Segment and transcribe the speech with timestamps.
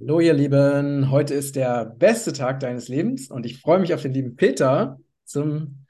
[0.00, 1.10] Hallo, ihr Lieben.
[1.10, 5.00] Heute ist der beste Tag deines Lebens und ich freue mich auf den lieben Peter
[5.24, 5.86] zum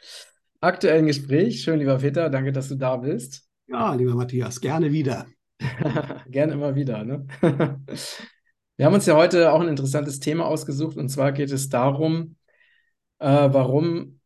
[0.61, 1.61] aktuellen Gespräch.
[1.61, 3.47] Schön, lieber Peter, danke, dass du da bist.
[3.67, 5.27] Ja, lieber Matthias, gerne wieder.
[6.31, 7.27] Gerne immer wieder, ne?
[8.77, 12.37] Wir haben uns ja heute auch ein interessantes Thema ausgesucht und zwar geht es darum,
[13.19, 14.21] äh, warum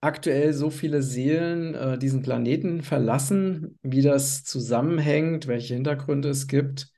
[0.00, 6.90] aktuell so viele Seelen äh, diesen Planeten verlassen, wie das zusammenhängt, welche Hintergründe es gibt.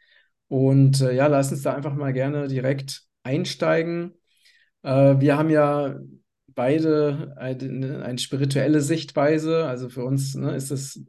[0.52, 4.12] Und äh, ja, lass uns da einfach mal gerne direkt einsteigen.
[4.82, 5.98] Äh, wir haben ja
[6.48, 9.64] beide eine, eine, spirituelle Sichtweise.
[9.64, 11.06] Also für uns ne, ist es,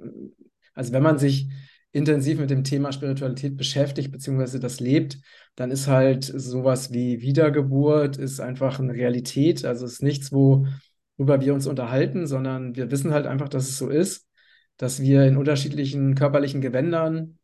[0.74, 1.50] also wenn man sich
[1.92, 5.18] intensiv mit dem Thema Spiritualität beschäftigt, beziehungsweise das lebt,
[5.58, 9.66] dann ist halt sowas wie Wiedergeburt, ist einfach eine Realität.
[9.66, 13.78] Also es ist nichts, worüber wir uns unterhalten, sondern wir wissen halt einfach, dass es
[13.78, 14.26] so ist,
[14.78, 17.40] dass wir in unterschiedlichen körperlichen Gewändern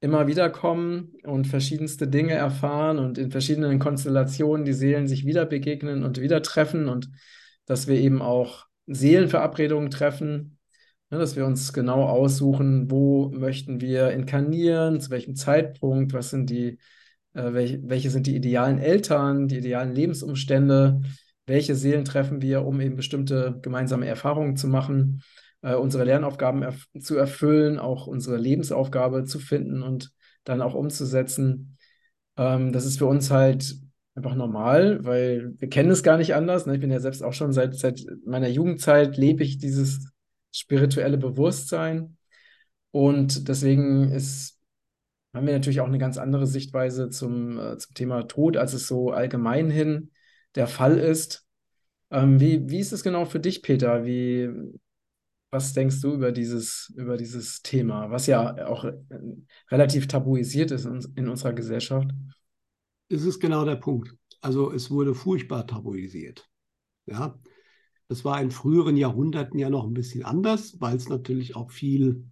[0.00, 5.44] immer wieder kommen und verschiedenste Dinge erfahren und in verschiedenen Konstellationen die Seelen sich wieder
[5.44, 7.10] begegnen und wieder treffen und
[7.66, 10.58] dass wir eben auch Seelenverabredungen treffen,
[11.10, 16.48] ne, dass wir uns genau aussuchen, wo möchten wir inkarnieren, zu welchem Zeitpunkt, was sind
[16.48, 16.78] die,
[17.34, 21.02] äh, welche, welche sind die idealen Eltern, die idealen Lebensumstände,
[21.46, 25.22] welche Seelen treffen wir, um eben bestimmte gemeinsame Erfahrungen zu machen
[25.62, 30.12] äh, unsere Lernaufgaben erf zu erfüllen, auch unsere Lebensaufgabe zu finden und
[30.44, 31.76] dann auch umzusetzen.
[32.36, 33.76] Ähm, das ist für uns halt
[34.14, 36.66] einfach normal, weil wir kennen es gar nicht anders.
[36.66, 36.74] Ne?
[36.74, 40.10] Ich bin ja selbst auch schon seit, seit meiner Jugendzeit lebe ich dieses
[40.52, 42.16] spirituelle Bewusstsein.
[42.90, 44.58] Und deswegen ist,
[45.34, 48.86] haben wir natürlich auch eine ganz andere Sichtweise zum, äh, zum Thema Tod, als es
[48.86, 50.10] so allgemein hin
[50.54, 51.46] der Fall ist.
[52.10, 54.04] Ähm, wie, wie ist es genau für dich, Peter?
[54.04, 54.48] Wie,
[55.50, 58.92] was denkst du über dieses, über dieses Thema, was ja auch äh,
[59.70, 62.10] relativ tabuisiert ist in, in unserer Gesellschaft?
[63.08, 64.14] Es ist genau der Punkt.
[64.40, 66.48] Also es wurde furchtbar tabuisiert.
[67.06, 67.38] Ja,
[68.08, 72.26] das war in früheren Jahrhunderten ja noch ein bisschen anders, weil es natürlich auch viel,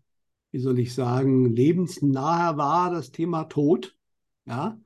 [0.50, 3.96] wie soll ich sagen, lebensnaher war, das Thema Tod.
[4.44, 4.78] Ja,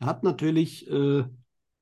[0.00, 1.24] er hat natürlich äh,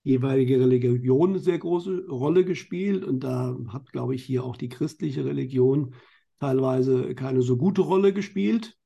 [0.07, 3.05] jeweilige Religion eine sehr große Rolle gespielt.
[3.05, 5.95] Und da hat, glaube ich, hier auch die christliche Religion
[6.39, 8.77] teilweise keine so gute Rolle gespielt,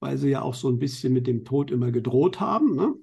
[0.00, 2.74] weil sie ja auch so ein bisschen mit dem Tod immer gedroht haben.
[2.74, 2.94] Ne?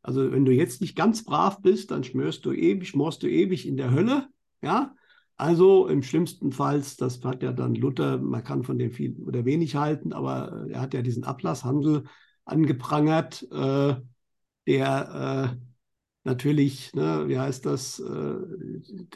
[0.00, 3.68] Also wenn du jetzt nicht ganz brav bist, dann schmörst du ewig, schmorst du ewig
[3.68, 4.28] in der Hölle.
[4.62, 4.94] Ja,
[5.36, 9.44] also im schlimmsten Fall, das hat ja dann Luther, man kann von dem viel oder
[9.44, 12.04] wenig halten, aber er hat ja diesen Ablasshandel
[12.46, 13.96] angeprangert, äh,
[14.66, 15.73] der äh,
[16.24, 18.34] natürlich, ne, wie heißt das, äh,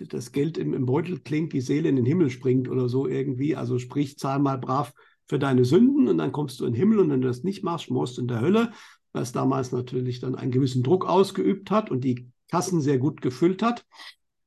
[0.09, 3.57] das Geld im, im, Beutel klingt, die Seele in den Himmel springt oder so irgendwie.
[3.57, 4.93] Also sprich, zahl mal brav
[5.27, 7.65] für deine Sünden und dann kommst du in den Himmel und wenn du das nicht
[7.65, 8.73] machst, schmorst du in der Hölle,
[9.13, 13.63] was damals natürlich dann einen gewissen Druck ausgeübt hat und die Kassen sehr gut gefüllt
[13.63, 13.85] hat.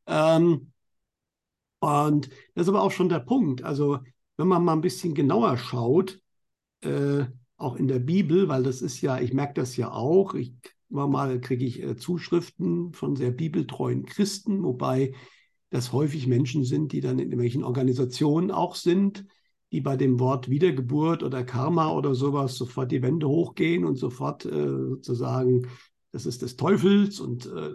[0.07, 0.71] Ähm,
[1.79, 3.63] und das ist aber auch schon der Punkt.
[3.63, 3.99] Also
[4.37, 6.19] wenn man mal ein bisschen genauer schaut,
[6.81, 7.25] äh,
[7.57, 10.53] auch in der Bibel, weil das ist ja, ich merke das ja auch, ich
[10.91, 15.13] Immer mal kriege ich äh, Zuschriften von sehr bibeltreuen Christen, wobei
[15.69, 19.25] das häufig Menschen sind, die dann in irgendwelchen Organisationen auch sind,
[19.71, 24.45] die bei dem Wort Wiedergeburt oder Karma oder sowas sofort die Wände hochgehen und sofort
[24.45, 25.67] äh, sozusagen,
[26.11, 27.73] das ist des Teufels und äh,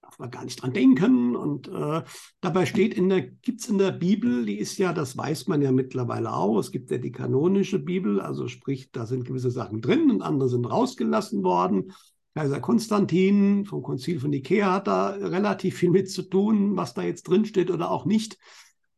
[0.00, 1.36] darf man gar nicht dran denken.
[1.36, 2.02] Und äh,
[2.40, 5.60] dabei steht in der, gibt es in der Bibel, die ist ja, das weiß man
[5.60, 9.82] ja mittlerweile auch, es gibt ja die kanonische Bibel, also sprich, da sind gewisse Sachen
[9.82, 11.92] drin und andere sind rausgelassen worden.
[12.34, 17.02] Kaiser Konstantin vom Konzil von Nikea hat da relativ viel mit zu tun, was da
[17.02, 18.38] jetzt drin steht oder auch nicht.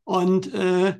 [0.05, 0.97] Und äh,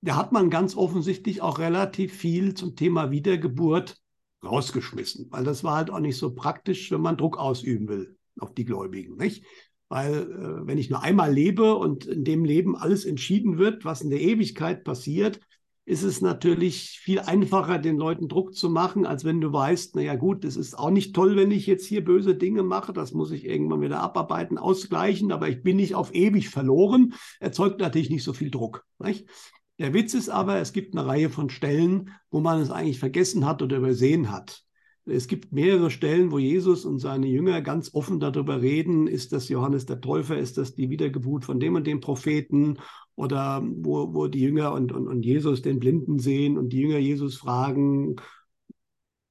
[0.00, 4.00] da hat man ganz offensichtlich auch relativ viel zum Thema Wiedergeburt
[4.42, 8.54] rausgeschmissen, weil das war halt auch nicht so praktisch, wenn man Druck ausüben will auf
[8.54, 9.44] die Gläubigen, nicht?
[9.88, 14.00] Weil äh, wenn ich nur einmal lebe und in dem Leben alles entschieden wird, was
[14.00, 15.40] in der Ewigkeit passiert,
[15.88, 20.16] ist es natürlich viel einfacher, den Leuten Druck zu machen, als wenn du weißt, naja
[20.16, 23.30] gut, es ist auch nicht toll, wenn ich jetzt hier böse Dinge mache, das muss
[23.30, 28.22] ich irgendwann wieder abarbeiten, ausgleichen, aber ich bin nicht auf ewig verloren, erzeugt natürlich nicht
[28.22, 28.84] so viel Druck.
[28.98, 29.30] Nicht?
[29.78, 33.46] Der Witz ist aber, es gibt eine Reihe von Stellen, wo man es eigentlich vergessen
[33.46, 34.64] hat oder übersehen hat.
[35.06, 39.48] Es gibt mehrere Stellen, wo Jesus und seine Jünger ganz offen darüber reden, ist das
[39.48, 42.76] Johannes der Täufer, ist das die Wiedergeburt von dem und dem Propheten
[43.18, 46.98] oder wo, wo die Jünger und, und, und Jesus den Blinden sehen und die Jünger
[46.98, 48.14] Jesus fragen,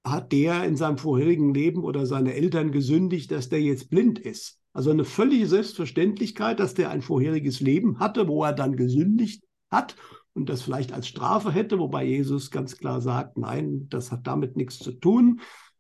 [0.04, 4.60] hat der in seinem vorherigen Leben oder seine Eltern gesündigt, dass der jetzt blind ist?
[4.74, 9.96] Also eine völlige Selbstverständlichkeit, dass der ein vorheriges Leben hatte, wo er dann gesündigt hat
[10.34, 14.58] und das vielleicht als Strafe hätte, wobei Jesus ganz klar sagt, nein, das hat damit
[14.58, 15.40] nichts zu tun.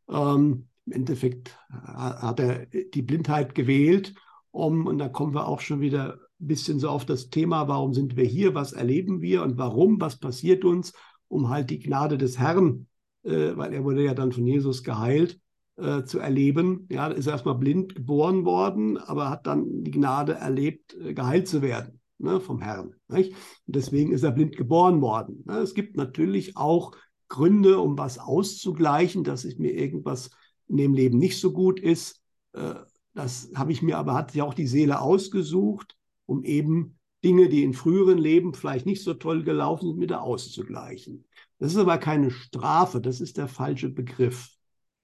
[0.09, 4.13] Ähm, im Endeffekt hat er die Blindheit gewählt,
[4.51, 8.15] um, und da kommen wir auch schon wieder bisschen so auf das Thema, warum sind
[8.15, 10.93] wir hier, was erleben wir und warum, was passiert uns,
[11.27, 12.87] um halt die Gnade des Herrn,
[13.23, 15.39] äh, weil er wurde ja dann von Jesus geheilt,
[15.77, 16.87] äh, zu erleben.
[16.89, 21.61] Ja, ist erstmal blind geboren worden, aber hat dann die Gnade erlebt, äh, geheilt zu
[21.61, 22.95] werden ne, vom Herrn.
[23.07, 23.33] Nicht?
[23.65, 25.43] Deswegen ist er blind geboren worden.
[25.45, 25.57] Ne?
[25.59, 26.93] Es gibt natürlich auch
[27.29, 30.29] Gründe, um was auszugleichen, dass ich mir irgendwas
[30.67, 32.21] in dem Leben nicht so gut ist.
[32.53, 32.75] Äh,
[33.13, 35.96] das habe ich mir aber, hat ja auch die Seele ausgesucht,
[36.27, 41.25] um eben Dinge, die in früheren Leben vielleicht nicht so toll gelaufen sind, wieder auszugleichen.
[41.57, 44.51] Das ist aber keine Strafe, das ist der falsche Begriff.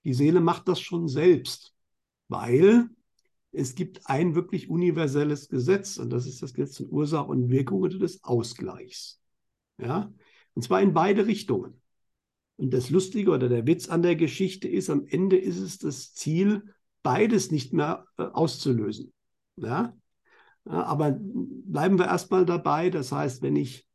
[0.04, 1.74] Die Seele macht das schon selbst,
[2.28, 2.90] weil
[3.52, 7.82] es gibt ein wirklich universelles Gesetz und das ist das Gesetz von Ursache und Wirkung
[7.82, 9.20] oder des Ausgleichs.
[9.78, 10.14] Ja?
[10.54, 11.82] Und zwar in beide Richtungen.
[12.58, 16.14] Und das Lustige oder der Witz an der Geschichte ist, am Ende ist es das
[16.14, 19.12] Ziel, beides nicht mehr äh, auszulösen.
[19.56, 19.96] Ja?
[20.66, 20.84] Ja?
[20.84, 22.90] aber bleiben wir erstmal dabei.
[22.90, 23.88] Das heißt, wenn ich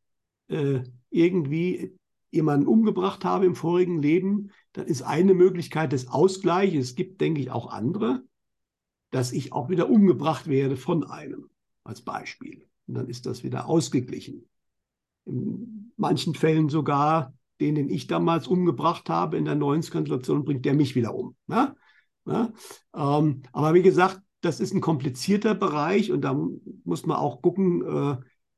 [0.47, 1.97] äh, irgendwie
[2.31, 7.41] jemanden umgebracht habe im vorigen Leben, dann ist eine Möglichkeit des Ausgleichs, es gibt, denke
[7.41, 8.23] ich, auch andere,
[9.11, 11.49] dass ich auch wieder umgebracht werde von einem,
[11.83, 12.67] als Beispiel.
[12.87, 14.47] Und dann ist das wieder ausgeglichen.
[15.25, 20.65] In manchen Fällen sogar den, den ich damals umgebracht habe in der neuen Konstellation, bringt
[20.65, 21.35] der mich wieder um.
[21.47, 21.75] Ja?
[22.25, 22.51] Ja?
[22.95, 26.39] Ähm, aber wie gesagt, das ist ein komplizierter Bereich und da
[26.83, 28.17] muss man auch gucken, äh,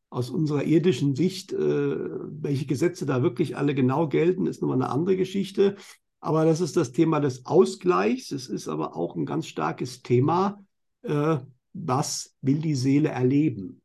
[0.09, 4.89] aus unserer irdischen Sicht, äh, welche Gesetze da wirklich alle genau gelten, ist nochmal eine
[4.89, 5.77] andere Geschichte.
[6.19, 8.31] Aber das ist das Thema des Ausgleichs.
[8.31, 10.63] Es ist aber auch ein ganz starkes Thema,
[11.03, 11.37] äh,
[11.73, 13.81] was will die Seele erleben?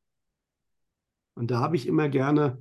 [1.34, 2.58] Und da habe ich immer gerne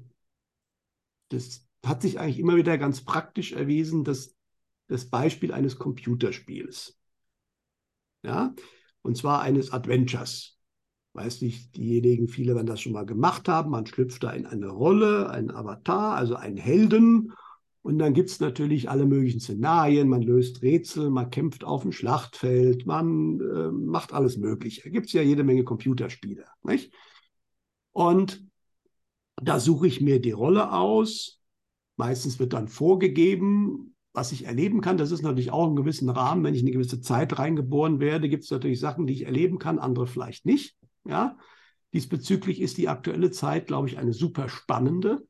[1.29, 4.35] das hat sich eigentlich immer wieder ganz praktisch erwiesen, dass
[4.87, 6.99] das Beispiel eines Computerspiels.
[8.23, 8.55] Ja,
[9.05, 10.57] und zwar eines Adventures.
[11.13, 13.71] Weiß nicht, diejenigen, viele werden das schon mal gemacht haben.
[13.71, 17.31] Man schlüpft da in eine Rolle, einen Avatar, also einen Helden.
[17.81, 20.09] Und dann gibt es natürlich alle möglichen Szenarien.
[20.09, 24.81] Man löst Rätsel, man kämpft auf dem Schlachtfeld, man äh, macht alles Mögliche.
[24.83, 26.45] Da gibt es ja jede Menge Computerspiele.
[26.63, 26.91] Nicht?
[27.91, 28.43] Und
[29.41, 31.35] da suche ich mir die Rolle aus
[31.97, 34.97] Meistens wird dann vorgegeben, was ich erleben kann.
[34.97, 36.43] Das ist natürlich auch im gewissen Rahmen.
[36.43, 39.59] Wenn ich in eine gewisse Zeit reingeboren werde, gibt es natürlich Sachen, die ich erleben
[39.59, 40.77] kann, andere vielleicht nicht.
[41.03, 41.37] Ja?
[41.93, 45.25] Diesbezüglich ist die aktuelle Zeit, glaube ich, eine super spannende.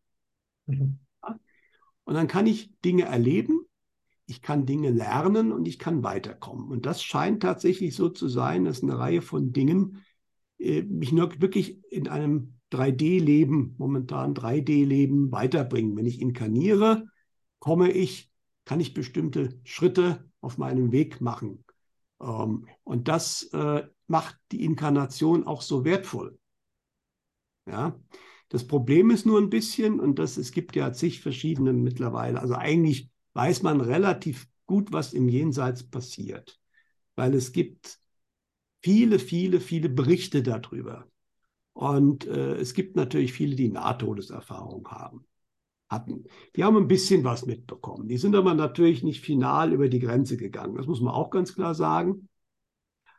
[0.67, 0.99] Mhm.
[1.23, 1.39] Ja?
[2.03, 3.61] Und dann kann ich Dinge erleben,
[4.27, 6.69] ich kann Dinge lernen und ich kann weiterkommen.
[6.69, 10.03] Und das scheint tatsächlich so zu sein, dass eine Reihe von Dingen
[10.57, 15.95] äh, mich nur wirklich in einem 3D-Leben, momentan 3D-Leben weiterbringen.
[15.95, 17.05] Wenn ich inkarniere,
[17.59, 18.31] komme ich,
[18.65, 21.63] kann ich bestimmte Schritte auf meinem Weg machen.
[22.21, 26.37] Ähm, und das äh, macht die Inkarnation auch so wertvoll.
[27.67, 27.99] Ja,
[28.49, 32.53] das Problem ist nur ein bisschen, und das, es gibt ja zig verschiedene mittlerweile, also
[32.53, 36.59] eigentlich weiß man relativ gut, was im Jenseits passiert,
[37.15, 37.99] weil es gibt
[38.83, 41.07] viele, viele, viele Berichte darüber.
[41.73, 45.25] Und äh, es gibt natürlich viele, die Nahtodeserfahrung haben,
[45.89, 46.25] hatten.
[46.55, 48.07] Die haben ein bisschen was mitbekommen.
[48.07, 50.75] Die sind aber natürlich nicht final über die Grenze gegangen.
[50.75, 52.27] Das muss man auch ganz klar sagen.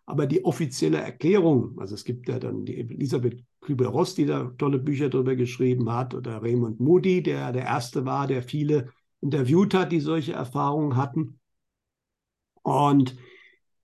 [0.05, 4.79] Aber die offizielle Erklärung, also es gibt ja dann die Elisabeth Kübel-Ross, die da tolle
[4.79, 9.91] Bücher darüber geschrieben hat, oder Raymond Moody, der der erste war, der viele interviewt hat,
[9.91, 11.41] die solche Erfahrungen hatten.
[12.63, 13.17] Und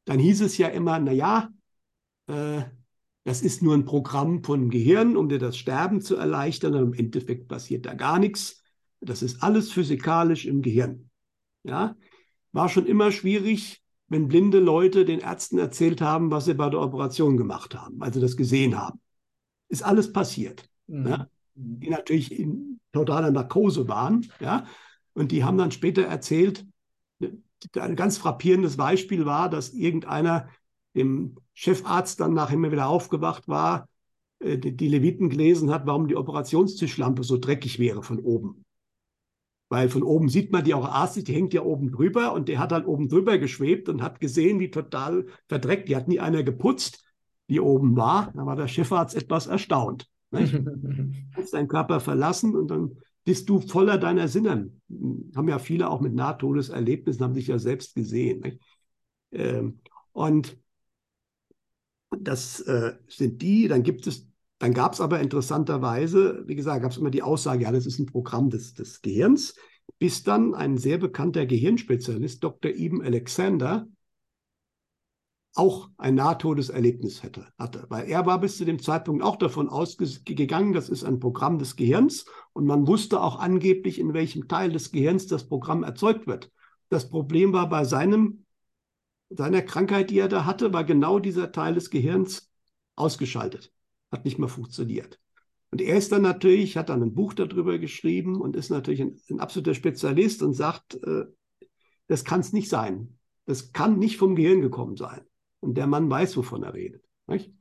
[0.05, 1.49] dann hieß es ja immer, naja,
[2.29, 2.63] äh,
[3.25, 6.75] das ist nur ein Programm von Gehirn, um dir das Sterben zu erleichtern.
[6.75, 8.62] Und im Endeffekt passiert da gar nichts.
[9.03, 11.11] Das ist alles physikalisch im Gehirn.
[11.65, 11.97] Ja,
[12.53, 16.81] war schon immer schwierig, wenn blinde Leute den Ärzten erzählt haben, was sie bei der
[16.81, 19.01] Operation gemacht haben, weil sie das gesehen haben.
[19.69, 20.69] Ist alles passiert.
[20.87, 21.07] Mhm.
[21.07, 21.27] Ja?
[21.55, 24.31] Die natürlich in totaler Narkose waren.
[24.41, 24.67] Ja?
[25.15, 26.67] Und die haben dann später erzählt,
[27.77, 30.49] ein ganz frappierendes Beispiel war, dass irgendeiner
[30.95, 33.89] dem Chefarzt dann nachher immer wieder aufgewacht war,
[34.41, 38.65] äh, die Leviten gelesen hat, warum die Operationstischlampe so dreckig wäre von oben.
[39.73, 42.59] Weil von oben sieht man die auch Arzt, die hängt ja oben drüber und der
[42.59, 45.89] hat halt oben drüber geschwebt und hat gesehen, wie total verdreckt.
[45.89, 47.03] Die hat nie einer geputzt,
[47.49, 48.31] die oben war.
[48.37, 50.11] Da war der Chefarzt etwas erstaunt.
[50.31, 50.41] Du
[51.37, 54.71] hast deinen Körper verlassen und dann bist du voller deiner Sinne.
[55.35, 58.59] Haben ja viele auch mit Nahtodeserlebnissen, haben sich ja selbst gesehen.
[59.31, 59.81] Ähm,
[60.13, 60.59] und
[62.11, 64.29] das äh, sind die, dann gibt es,
[64.63, 67.99] dann gab es aber interessanterweise, wie gesagt, gab es immer die Aussage, ja, das ist
[67.99, 69.57] ein Programm des, des Gehirns,
[69.99, 72.71] bis dann ein sehr bekannter Gehirnspezialist, Dr.
[72.71, 73.89] Eben Alexander,
[75.57, 77.87] auch ein Nahtodeserlebnis hätte, hatte.
[77.89, 81.75] Weil er war bis zu dem Zeitpunkt auch davon ausgegangen, das ist ein Programm des
[81.75, 86.53] Gehirns und man wusste auch angeblich, in welchem Teil des Gehirns das Programm erzeugt wird.
[86.89, 88.45] Das Problem war bei seinem,
[89.29, 92.49] seiner Krankheit, die er da hatte, war genau dieser Teil des Gehirns
[92.95, 93.72] ausgeschaltet,
[94.13, 95.19] hat nicht mehr funktioniert.
[95.71, 99.19] Und er ist dann natürlich, hat dann ein Buch darüber geschrieben und ist natürlich ein,
[99.31, 101.25] ein absoluter Spezialist und sagt, äh,
[102.09, 103.19] das kann es nicht sein.
[103.47, 105.23] Das kann nicht vom Gehirn gekommen sein.
[105.61, 107.03] Und der Mann weiß, wovon er redet.
[107.27, 107.53] Nicht?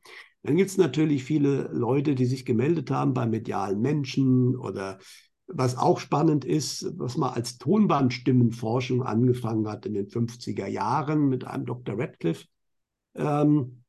[0.44, 5.00] Dann gibt es natürlich viele Leute, die sich gemeldet haben bei medialen Menschen oder
[5.48, 11.46] was auch spannend ist, was man als Tonbandstimmenforschung angefangen hat in den 50er Jahren mit
[11.46, 11.98] einem Dr.
[11.98, 12.48] Radcliffe,
[13.16, 13.84] ähm,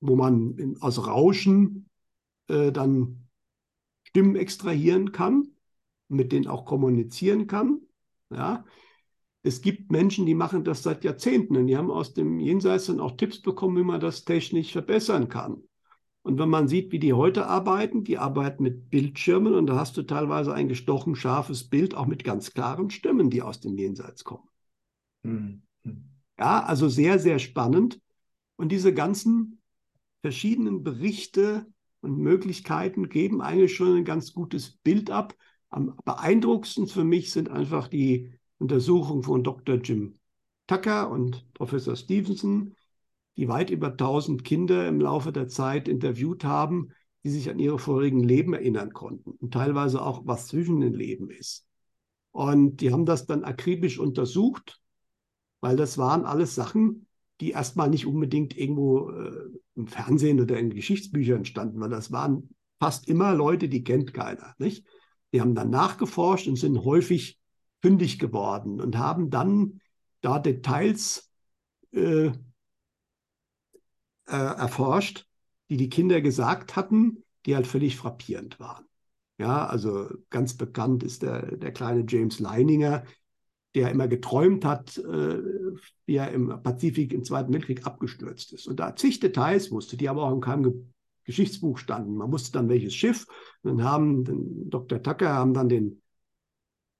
[0.00, 1.85] wo man in, aus Rauschen
[2.48, 3.28] äh, dann
[4.04, 5.48] Stimmen extrahieren kann,
[6.08, 7.80] mit denen auch kommunizieren kann.
[8.30, 8.64] Ja,
[9.42, 13.00] es gibt Menschen, die machen das seit Jahrzehnten und die haben aus dem Jenseits dann
[13.00, 15.62] auch Tipps bekommen, wie man das technisch verbessern kann.
[16.22, 19.96] Und wenn man sieht, wie die heute arbeiten, die arbeiten mit Bildschirmen und da hast
[19.96, 24.24] du teilweise ein gestochen scharfes Bild, auch mit ganz klaren Stimmen, die aus dem Jenseits
[24.24, 24.48] kommen.
[25.22, 25.62] Mhm.
[26.36, 28.00] Ja, also sehr, sehr spannend.
[28.56, 29.60] Und diese ganzen
[30.22, 31.66] verschiedenen Berichte
[32.06, 35.34] und Möglichkeiten geben eigentlich schon ein ganz gutes Bild ab.
[35.68, 39.76] Am beeindruckendsten für mich sind einfach die Untersuchung von Dr.
[39.76, 40.18] Jim
[40.66, 42.74] Tucker und Professor Stevenson,
[43.36, 46.92] die weit über 1000 Kinder im Laufe der Zeit interviewt haben,
[47.24, 51.28] die sich an ihre vorigen Leben erinnern konnten und teilweise auch, was zwischen den Leben
[51.28, 51.66] ist.
[52.30, 54.80] Und die haben das dann akribisch untersucht,
[55.60, 57.05] weil das waren alles Sachen,
[57.40, 62.54] die erstmal nicht unbedingt irgendwo äh, im Fernsehen oder in Geschichtsbüchern standen, weil das waren
[62.78, 64.54] fast immer Leute, die kennt keiner.
[64.58, 64.86] Nicht?
[65.32, 67.38] Die haben dann nachgeforscht und sind häufig
[67.82, 69.80] fündig geworden und haben dann
[70.20, 71.30] da Details
[71.92, 72.32] äh, äh,
[74.26, 75.26] erforscht,
[75.68, 78.84] die die Kinder gesagt hatten, die halt völlig frappierend waren.
[79.38, 83.04] Ja, also ganz bekannt ist der, der kleine James Leininger,
[83.76, 85.38] der immer geträumt hat, äh,
[86.06, 88.66] wie er im Pazifik im Zweiten Weltkrieg abgestürzt ist.
[88.66, 90.92] Und da zig Details wusste, die aber auch in keinem
[91.24, 92.16] Geschichtsbuch standen.
[92.16, 93.26] Man wusste dann, welches Schiff.
[93.62, 95.02] Und dann haben den Dr.
[95.02, 96.02] Tucker haben dann den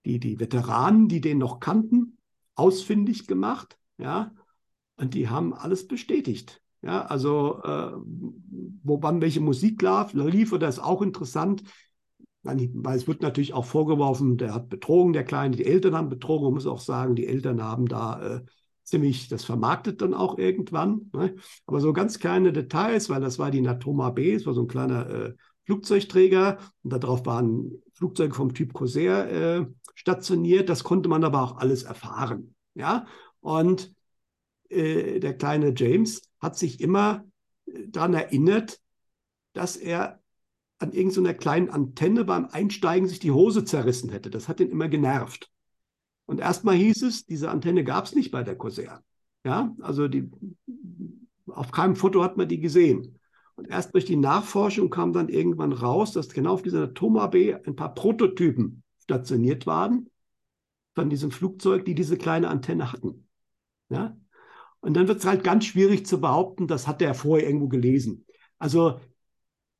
[0.05, 2.17] die, die Veteranen, die den noch kannten,
[2.55, 4.33] ausfindig gemacht, ja,
[4.97, 6.63] und die haben alles bestätigt.
[6.83, 7.93] Ja, also äh,
[8.85, 11.65] wo welche Musik lief, lief, oder ist auch interessant,
[12.47, 16.45] weil es wird natürlich auch vorgeworfen, der hat betrogen, der Kleine, die Eltern haben betrogen.
[16.45, 18.41] Man muss auch sagen, die Eltern haben da äh,
[18.85, 21.11] ziemlich das vermarktet dann auch irgendwann.
[21.13, 21.35] Ne?
[21.67, 24.69] Aber so ganz kleine Details, weil das war die Natoma B, es war so ein
[24.69, 25.35] kleiner äh,
[25.65, 30.69] Flugzeugträger und darauf waren Flugzeuge vom Typ Corsair äh, stationiert.
[30.69, 32.55] Das konnte man aber auch alles erfahren.
[32.75, 33.07] Ja,
[33.41, 33.93] und
[34.69, 37.25] äh, der kleine James hat sich immer
[37.67, 38.81] äh, daran erinnert,
[39.53, 40.21] dass er
[40.79, 44.31] an irgendeiner kleinen Antenne beim Einsteigen sich die Hose zerrissen hätte.
[44.31, 45.51] Das hat ihn immer genervt.
[46.27, 49.03] Und erstmal hieß es, diese Antenne gab es nicht bei der Corsair.
[49.45, 50.31] Ja, also die,
[51.47, 53.19] auf keinem Foto hat man die gesehen.
[53.55, 57.55] Und erst durch die Nachforschung kam dann irgendwann raus, dass genau auf dieser Thoma B
[57.55, 60.11] ein paar Prototypen stationiert waren
[60.95, 63.29] von diesem Flugzeug, die diese kleine Antenne hatten.
[63.89, 64.17] Ja?
[64.81, 68.27] Und dann wird es halt ganz schwierig zu behaupten, das hat er vorher irgendwo gelesen.
[68.59, 69.01] Also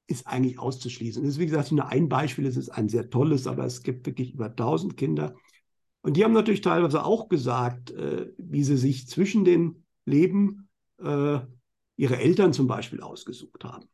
[0.07, 1.23] ist eigentlich auszuschließen.
[1.23, 4.07] Das ist, wie gesagt, nur ein Beispiel, es ist ein sehr tolles, aber es gibt
[4.07, 5.35] wirklich über 1000 Kinder.
[6.03, 10.69] Und die haben natürlich teilweise auch gesagt, äh, wie sie sich zwischen den Leben
[11.03, 11.41] äh,
[11.97, 13.87] ihre Eltern zum Beispiel ausgesucht haben.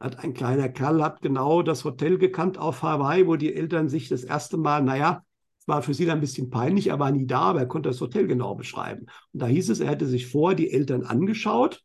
[0.00, 4.08] Hat ein kleiner Kerl hat genau das Hotel gekannt auf Hawaii, wo die Eltern sich
[4.08, 5.24] das erste Mal, naja,
[5.60, 7.90] es war für sie dann ein bisschen peinlich, er war nie da, aber er konnte
[7.90, 9.06] das Hotel genau beschreiben.
[9.32, 11.84] Und da hieß es, er hätte sich vor die Eltern angeschaut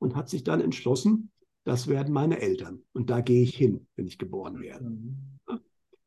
[0.00, 1.30] und hat sich dann entschlossen,
[1.68, 2.80] das werden meine Eltern.
[2.94, 4.88] Und da gehe ich hin, wenn ich geboren werde.
[4.88, 5.38] Mhm.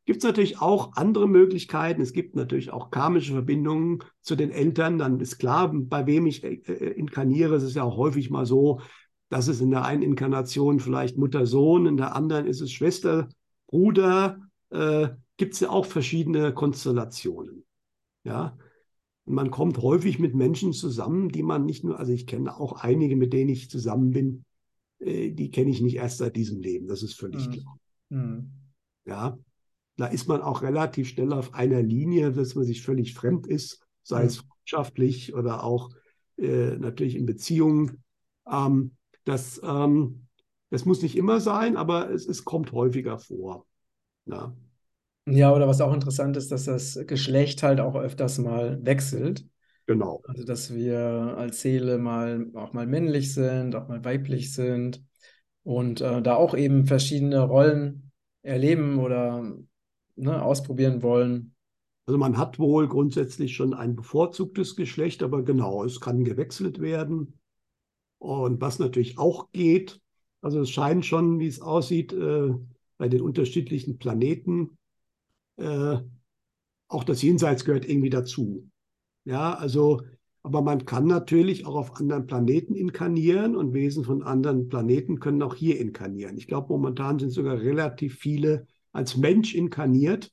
[0.04, 2.02] Gibt es natürlich auch andere Möglichkeiten.
[2.02, 4.98] Es gibt natürlich auch karmische Verbindungen zu den Eltern.
[4.98, 7.54] Dann ist klar, bei wem ich äh, äh, inkarniere.
[7.54, 8.80] Es ist ja auch häufig mal so,
[9.28, 13.28] dass es in der einen Inkarnation vielleicht Mutter-Sohn, in der anderen ist es Schwester,
[13.68, 14.40] Bruder.
[14.70, 17.64] Äh, gibt es ja auch verschiedene Konstellationen.
[18.24, 18.58] Ja.
[19.26, 22.72] Und man kommt häufig mit Menschen zusammen, die man nicht nur, also ich kenne auch
[22.72, 24.44] einige, mit denen ich zusammen bin,
[25.04, 26.86] die kenne ich nicht erst seit diesem Leben.
[26.86, 27.52] Das ist völlig mhm.
[27.52, 27.80] klar.
[28.10, 28.50] Mhm.
[29.04, 29.38] Ja.
[29.96, 33.80] Da ist man auch relativ schnell auf einer Linie, dass man sich völlig fremd ist,
[34.02, 35.90] sei es freundschaftlich oder auch
[36.38, 38.02] äh, natürlich in Beziehungen.
[38.50, 40.26] Ähm, das, ähm,
[40.70, 43.66] das muss nicht immer sein, aber es, es kommt häufiger vor.
[44.24, 44.56] Ja.
[45.26, 49.46] ja, oder was auch interessant ist, dass das Geschlecht halt auch öfters mal wechselt.
[49.86, 50.22] Genau.
[50.26, 50.98] Also, dass wir
[51.36, 55.02] als Seele mal auch mal männlich sind, auch mal weiblich sind
[55.64, 58.10] und äh, da auch eben verschiedene Rollen
[58.42, 59.56] erleben oder
[60.16, 61.54] ne, ausprobieren wollen.
[62.06, 67.38] Also man hat wohl grundsätzlich schon ein bevorzugtes Geschlecht, aber genau, es kann gewechselt werden.
[68.18, 70.00] Und was natürlich auch geht,
[70.40, 72.50] also es scheint schon, wie es aussieht, äh,
[72.98, 74.78] bei den unterschiedlichen Planeten,
[75.56, 75.98] äh,
[76.88, 78.68] auch das Jenseits gehört irgendwie dazu.
[79.24, 80.02] Ja, also,
[80.42, 85.42] aber man kann natürlich auch auf anderen Planeten inkarnieren und Wesen von anderen Planeten können
[85.42, 86.36] auch hier inkarnieren.
[86.36, 90.32] Ich glaube, momentan sind sogar relativ viele als Mensch inkarniert,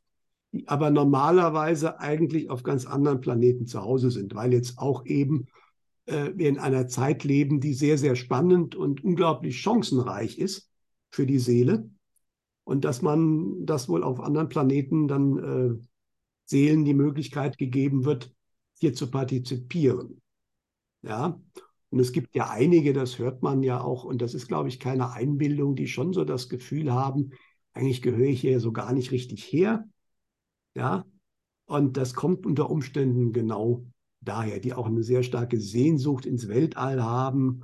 [0.52, 5.46] die aber normalerweise eigentlich auf ganz anderen Planeten zu Hause sind, weil jetzt auch eben
[6.08, 10.70] äh, wir in einer Zeit leben, die sehr, sehr spannend und unglaublich chancenreich ist
[11.12, 11.90] für die Seele.
[12.64, 15.86] Und dass man das wohl auf anderen Planeten dann äh,
[16.46, 18.34] Seelen die Möglichkeit gegeben wird,
[18.80, 20.22] hier zu partizipieren.
[21.02, 21.40] Ja,
[21.90, 24.80] und es gibt ja einige, das hört man ja auch, und das ist, glaube ich,
[24.80, 27.32] keine Einbildung, die schon so das Gefühl haben,
[27.74, 29.88] eigentlich gehöre ich hier so gar nicht richtig her.
[30.76, 31.06] Ja,
[31.66, 33.86] und das kommt unter Umständen genau
[34.22, 37.64] daher, die auch eine sehr starke Sehnsucht ins Weltall haben.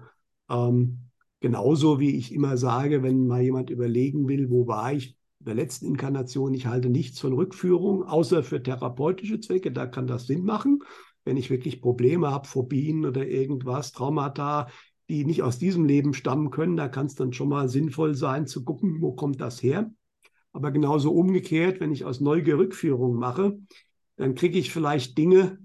[0.50, 5.56] Ähm, genauso wie ich immer sage, wenn mal jemand überlegen will, wo war ich der
[5.56, 10.44] letzten Inkarnation, ich halte nichts von Rückführung, außer für therapeutische Zwecke, da kann das Sinn
[10.44, 10.80] machen.
[11.26, 14.68] Wenn ich wirklich Probleme habe, Phobien oder irgendwas, Traumata,
[15.10, 18.48] die nicht aus diesem Leben stammen können, da kann es dann schon mal sinnvoll sein
[18.48, 19.92] zu gucken, wo kommt das her.
[20.54, 23.60] Aber genauso umgekehrt, wenn ich aus Neugier Rückführung mache,
[24.16, 25.60] dann kriege ich vielleicht Dinge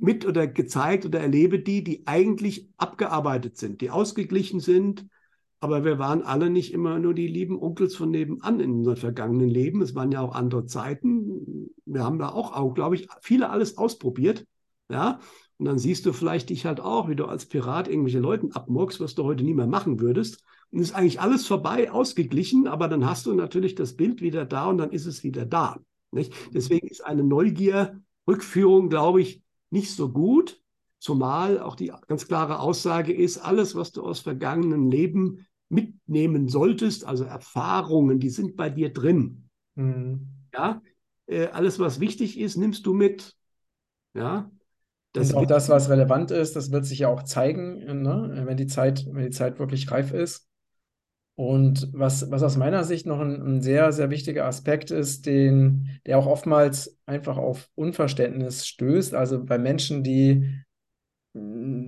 [0.00, 5.06] mit oder gezeigt oder erlebe die, die eigentlich abgearbeitet sind, die ausgeglichen sind,
[5.60, 9.48] aber wir waren alle nicht immer nur die lieben Onkels von nebenan in unserem vergangenen
[9.48, 9.82] Leben.
[9.82, 11.70] Es waren ja auch andere Zeiten.
[11.84, 14.46] Wir haben da auch, auch glaube ich, viele alles ausprobiert.
[14.90, 15.18] Ja,
[15.58, 19.00] und dann siehst du vielleicht dich halt auch, wie du als Pirat irgendwelche Leuten abmurkst,
[19.00, 20.42] was du heute nie mehr machen würdest.
[20.70, 24.66] Und ist eigentlich alles vorbei, ausgeglichen, aber dann hast du natürlich das Bild wieder da
[24.66, 25.78] und dann ist es wieder da.
[26.12, 26.32] Nicht?
[26.54, 30.62] Deswegen ist eine Neugier-Rückführung, glaube ich, nicht so gut.
[31.00, 37.04] Zumal auch die ganz klare Aussage ist, alles, was du aus vergangenen Leben mitnehmen solltest,
[37.04, 39.48] also Erfahrungen, die sind bei dir drin.
[39.74, 40.28] Mhm.
[40.52, 40.82] Ja,
[41.26, 43.34] äh, alles, was wichtig ist, nimmst du mit.
[44.14, 44.50] Ja.
[45.12, 48.42] Das und auch das, was relevant ist, das wird sich ja auch zeigen, ne?
[48.46, 50.48] wenn, die Zeit, wenn die Zeit wirklich reif ist.
[51.34, 56.00] Und was, was aus meiner Sicht noch ein, ein, sehr, sehr wichtiger Aspekt ist, den,
[56.04, 60.60] der auch oftmals einfach auf Unverständnis stößt, also bei Menschen, die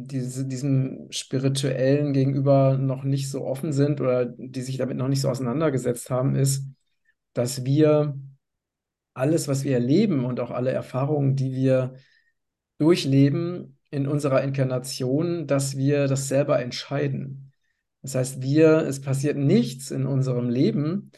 [0.06, 5.20] diese, diesem Spirituellen gegenüber noch nicht so offen sind oder die sich damit noch nicht
[5.20, 6.64] so auseinandergesetzt haben, ist,
[7.32, 8.18] dass wir
[9.14, 11.94] alles, was wir erleben und auch alle Erfahrungen, die wir
[12.78, 17.52] durchleben in unserer Inkarnation, dass wir das selber entscheiden.
[18.02, 21.10] Das heißt, wir, es passiert nichts in unserem Leben,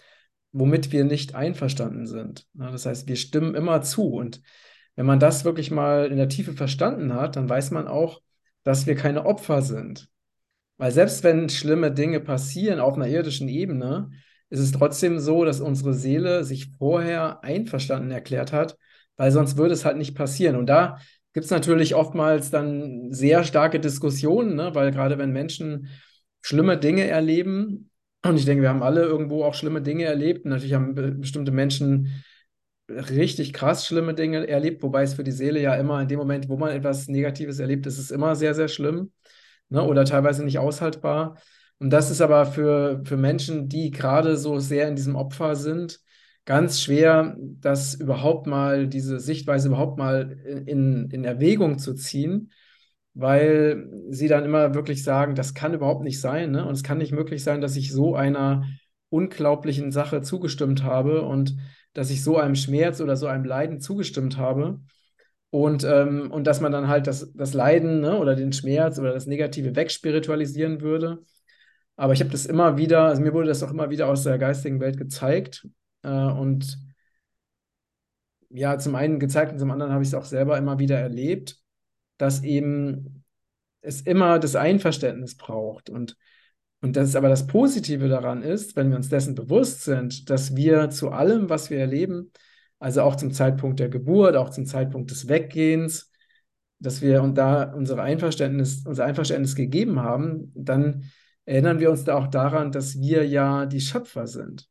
[0.50, 2.46] womit wir nicht einverstanden sind.
[2.54, 4.42] Das heißt, wir stimmen immer zu und
[4.96, 8.20] wenn man das wirklich mal in der Tiefe verstanden hat, dann weiß man auch,
[8.62, 10.08] dass wir keine Opfer sind.
[10.76, 14.10] Weil selbst wenn schlimme Dinge passieren auf einer irdischen Ebene,
[14.50, 18.76] ist es trotzdem so, dass unsere Seele sich vorher einverstanden erklärt hat,
[19.16, 20.56] weil sonst würde es halt nicht passieren.
[20.56, 20.98] Und da
[21.32, 24.74] gibt es natürlich oftmals dann sehr starke Diskussionen, ne?
[24.74, 25.88] weil gerade wenn Menschen
[26.42, 27.90] schlimme Dinge erleben,
[28.24, 32.22] und ich denke, wir haben alle irgendwo auch schlimme Dinge erlebt, natürlich haben bestimmte Menschen
[32.92, 36.48] richtig krass schlimme Dinge erlebt, wobei es für die Seele ja immer in dem Moment,
[36.48, 39.12] wo man etwas Negatives erlebt, ist es immer sehr, sehr schlimm
[39.68, 39.82] ne?
[39.82, 41.38] oder teilweise nicht aushaltbar.
[41.78, 46.00] Und das ist aber für, für Menschen, die gerade so sehr in diesem Opfer sind,
[46.44, 50.32] ganz schwer, das überhaupt mal, diese Sichtweise überhaupt mal
[50.66, 52.52] in, in Erwägung zu ziehen,
[53.14, 56.50] weil sie dann immer wirklich sagen, das kann überhaupt nicht sein.
[56.52, 56.64] Ne?
[56.64, 58.64] Und es kann nicht möglich sein, dass ich so einer
[59.08, 61.56] unglaublichen Sache zugestimmt habe und
[61.92, 64.80] dass ich so einem Schmerz oder so einem Leiden zugestimmt habe.
[65.50, 69.12] Und, ähm, und dass man dann halt das, das Leiden ne, oder den Schmerz oder
[69.12, 71.18] das Negative wegspiritualisieren würde.
[71.96, 74.38] Aber ich habe das immer wieder, also mir wurde das auch immer wieder aus der
[74.38, 75.68] geistigen Welt gezeigt.
[76.02, 76.78] Äh, und
[78.48, 81.58] ja, zum einen gezeigt und zum anderen habe ich es auch selber immer wieder erlebt,
[82.18, 83.24] dass eben
[83.80, 85.90] es immer das Einverständnis braucht.
[85.90, 86.16] Und
[86.82, 90.56] und das ist aber das Positive daran ist, wenn wir uns dessen bewusst sind, dass
[90.56, 92.32] wir zu allem, was wir erleben,
[92.80, 96.10] also auch zum Zeitpunkt der Geburt, auch zum Zeitpunkt des Weggehens,
[96.80, 101.04] dass wir und da unsere Einverständnis, unser Einverständnis gegeben haben, dann
[101.44, 104.68] erinnern wir uns da auch daran, dass wir ja die Schöpfer sind.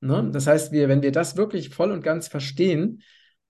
[0.00, 0.28] Ne?
[0.32, 3.02] Das heißt, wir, wenn wir das wirklich voll und ganz verstehen,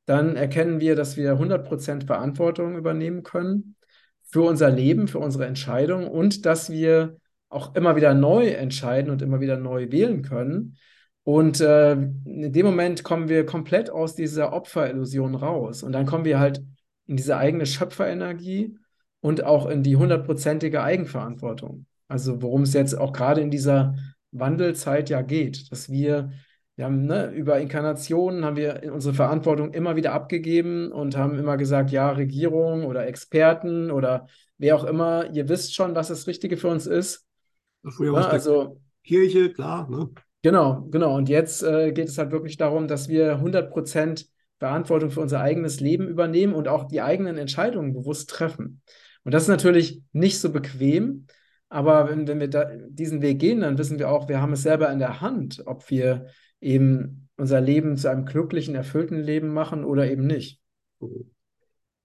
[0.05, 3.77] dann erkennen wir, dass wir 100% Verantwortung übernehmen können
[4.23, 7.17] für unser Leben, für unsere Entscheidung und dass wir
[7.49, 10.77] auch immer wieder neu entscheiden und immer wieder neu wählen können.
[11.23, 15.83] Und äh, in dem Moment kommen wir komplett aus dieser Opferillusion raus.
[15.83, 16.63] Und dann kommen wir halt
[17.07, 18.77] in diese eigene Schöpferenergie
[19.21, 21.87] und auch in die hundertprozentige Eigenverantwortung.
[22.09, 23.97] Also worum es jetzt auch gerade in dieser
[24.33, 26.33] Wandelzeit ja geht, dass wir,
[26.77, 31.57] wir haben ne, über Inkarnationen haben wir unsere Verantwortung immer wieder abgegeben und haben immer
[31.57, 34.27] gesagt, ja, Regierung oder Experten oder
[34.59, 37.25] wer auch immer, ihr wisst schon, was das Richtige für uns ist.
[37.91, 39.89] Früher ja, also Kirche, klar.
[39.91, 40.11] Ne?
[40.43, 41.17] Genau, genau.
[41.17, 44.27] Und jetzt äh, geht es halt wirklich darum, dass wir 100%
[44.59, 48.83] Verantwortung für unser eigenes Leben übernehmen und auch die eigenen Entscheidungen bewusst treffen.
[49.25, 51.27] Und das ist natürlich nicht so bequem,
[51.69, 52.49] aber wenn, wenn wir
[52.89, 55.91] diesen Weg gehen, dann wissen wir auch, wir haben es selber in der Hand, ob
[55.91, 56.27] wir
[56.61, 60.61] eben unser Leben zu einem glücklichen, erfüllten Leben machen oder eben nicht.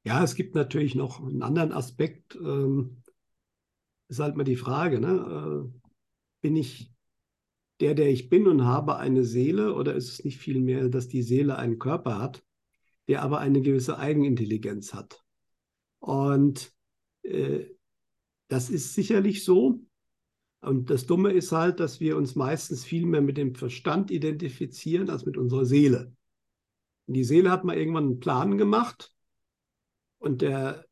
[0.03, 2.35] Ja, es gibt natürlich noch einen anderen Aspekt.
[2.35, 2.98] Ähm,
[4.09, 5.69] ist halt mal die Frage, ne?
[5.71, 5.79] Äh,
[6.41, 6.91] bin ich
[7.79, 11.21] der, der ich bin und habe eine Seele oder ist es nicht vielmehr, dass die
[11.21, 12.43] Seele einen Körper hat,
[13.07, 15.23] der aber eine gewisse Eigenintelligenz hat?
[15.99, 16.73] Und
[17.23, 17.65] äh,
[18.49, 19.79] das ist sicherlich so.
[20.61, 25.09] Und das Dumme ist halt, dass wir uns meistens viel mehr mit dem Verstand identifizieren
[25.09, 26.13] als mit unserer Seele.
[27.07, 29.13] Und die Seele hat mal irgendwann einen Plan gemacht
[30.17, 30.85] und der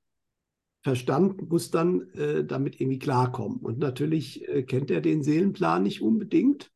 [0.87, 3.57] Verstand muss dann äh, damit irgendwie klarkommen.
[3.57, 6.71] Und natürlich äh, kennt er den Seelenplan nicht unbedingt.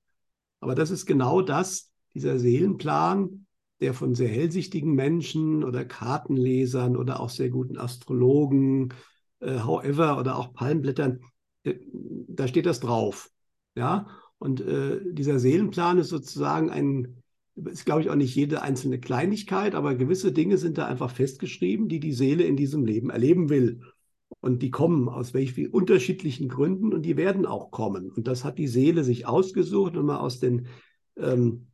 [0.59, 3.45] Aber das ist genau das, dieser Seelenplan,
[3.79, 8.93] der von sehr hellsichtigen Menschen oder Kartenlesern oder auch sehr guten Astrologen,
[9.39, 11.21] äh, however, oder auch Palmblättern,
[11.63, 11.75] äh,
[12.27, 13.29] da steht das drauf.
[13.75, 14.07] Ja,
[14.39, 17.23] und äh, dieser Seelenplan ist sozusagen ein,
[17.55, 21.87] ist glaube ich auch nicht jede einzelne Kleinigkeit, aber gewisse Dinge sind da einfach festgeschrieben,
[21.87, 23.79] die die Seele in diesem Leben erleben will.
[24.41, 28.11] Und die kommen aus welchen unterschiedlichen Gründen und die werden auch kommen.
[28.11, 29.95] Und das hat die Seele sich ausgesucht.
[29.95, 30.67] Und mal aus den
[31.15, 31.67] ähm,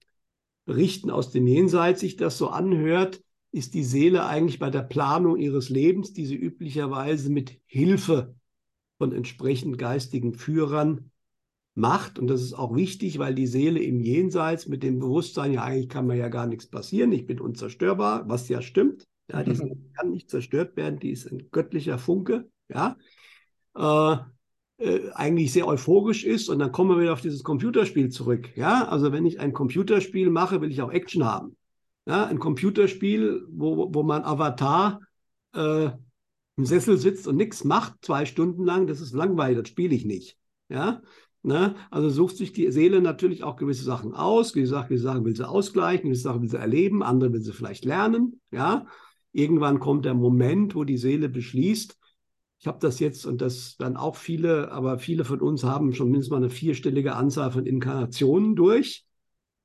[0.66, 5.38] Berichten aus dem Jenseits sich das so anhört, ist die Seele eigentlich bei der Planung
[5.38, 8.36] ihres Lebens, die sie üblicherweise mit Hilfe
[8.98, 11.12] von entsprechend geistigen Führern
[11.74, 12.20] macht.
[12.20, 15.88] Und das ist auch wichtig, weil die Seele im Jenseits mit dem Bewusstsein, ja eigentlich
[15.88, 19.08] kann mir ja gar nichts passieren, ich bin unzerstörbar, was ja stimmt.
[19.32, 22.98] Ja, die Seele kann nicht zerstört werden, die ist ein göttlicher Funke ja,
[23.76, 24.18] äh,
[24.80, 26.50] äh, eigentlich sehr euphorisch ist.
[26.50, 28.50] Und dann kommen wir wieder auf dieses Computerspiel zurück.
[28.56, 31.58] Ja, also wenn ich ein Computerspiel mache, will ich auch Action haben.
[32.06, 35.02] Ja, ein Computerspiel, wo, wo mein Avatar
[35.54, 35.90] äh,
[36.56, 40.06] im Sessel sitzt und nichts macht, zwei Stunden lang, das ist langweilig, das spiele ich
[40.06, 40.38] nicht.
[40.70, 41.02] Ja,
[41.48, 41.76] Ne?
[41.92, 44.54] Also sucht sich die Seele natürlich auch gewisse Sachen aus.
[44.54, 47.54] Wie gesagt, gewisse Sachen will sie ausgleichen, gewisse Sachen will sie erleben, andere will sie
[47.54, 48.42] vielleicht lernen.
[48.52, 48.86] Ja?
[49.32, 51.97] Irgendwann kommt der Moment, wo die Seele beschließt,
[52.68, 56.10] ich habe das jetzt und das dann auch viele, aber viele von uns haben schon
[56.12, 59.06] mindestens mal eine vierstellige Anzahl von Inkarnationen durch.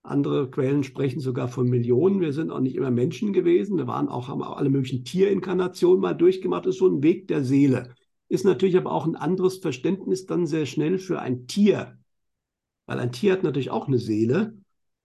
[0.05, 2.21] Andere Quellen sprechen sogar von Millionen.
[2.21, 3.77] Wir sind auch nicht immer Menschen gewesen.
[3.77, 6.65] Wir waren auch, haben auch alle möglichen Tierinkarnationen mal durchgemacht.
[6.65, 7.93] Das ist so ein Weg der Seele.
[8.29, 11.99] Ist natürlich aber auch ein anderes Verständnis dann sehr schnell für ein Tier.
[12.87, 14.59] Weil ein Tier hat natürlich auch eine Seele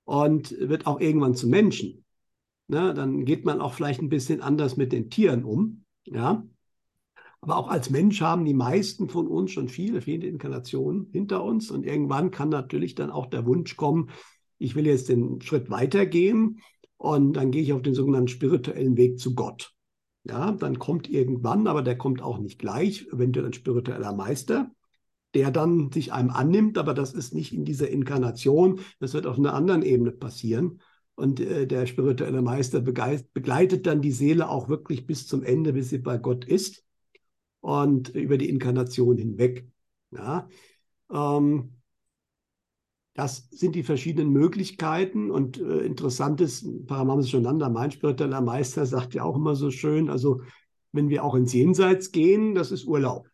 [0.04, 2.06] und wird auch irgendwann zum Menschen.
[2.68, 5.84] Ne, dann geht man auch vielleicht ein bisschen anders mit den Tieren um.
[6.06, 6.46] Ja,
[7.42, 11.70] aber auch als Mensch haben die meisten von uns schon viele, viele Inkarnationen hinter uns.
[11.72, 14.10] Und irgendwann kann natürlich dann auch der Wunsch kommen,
[14.58, 16.62] ich will jetzt den Schritt weitergehen
[16.98, 19.74] und dann gehe ich auf den sogenannten spirituellen Weg zu Gott.
[20.24, 24.72] Ja, dann kommt irgendwann, aber der kommt auch nicht gleich, eventuell ein spiritueller Meister,
[25.36, 29.38] der dann sich einem annimmt, aber das ist nicht in dieser Inkarnation, das wird auf
[29.38, 30.82] einer anderen Ebene passieren.
[31.16, 35.90] Und äh, der spirituelle Meister begleitet dann die Seele auch wirklich bis zum Ende, bis
[35.90, 36.87] sie bei Gott ist
[37.62, 39.68] und über die Inkarnation hinweg.
[40.12, 40.48] Ja,
[41.12, 41.74] ähm,
[43.14, 49.16] das sind die verschiedenen Möglichkeiten und äh, interessant ist, Paramahansa Shananda, mein spiritueller Meister, sagt
[49.16, 50.42] ja auch immer so schön, also
[50.92, 53.28] wenn wir auch ins Jenseits gehen, das ist Urlaub.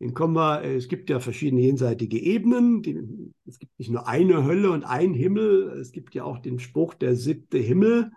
[0.00, 2.82] Den kommen wir, äh, es gibt ja verschiedene jenseitige Ebenen.
[2.82, 2.98] Die,
[3.46, 5.78] es gibt nicht nur eine Hölle und ein Himmel.
[5.78, 8.10] Es gibt ja auch den Spruch der siebte Himmel.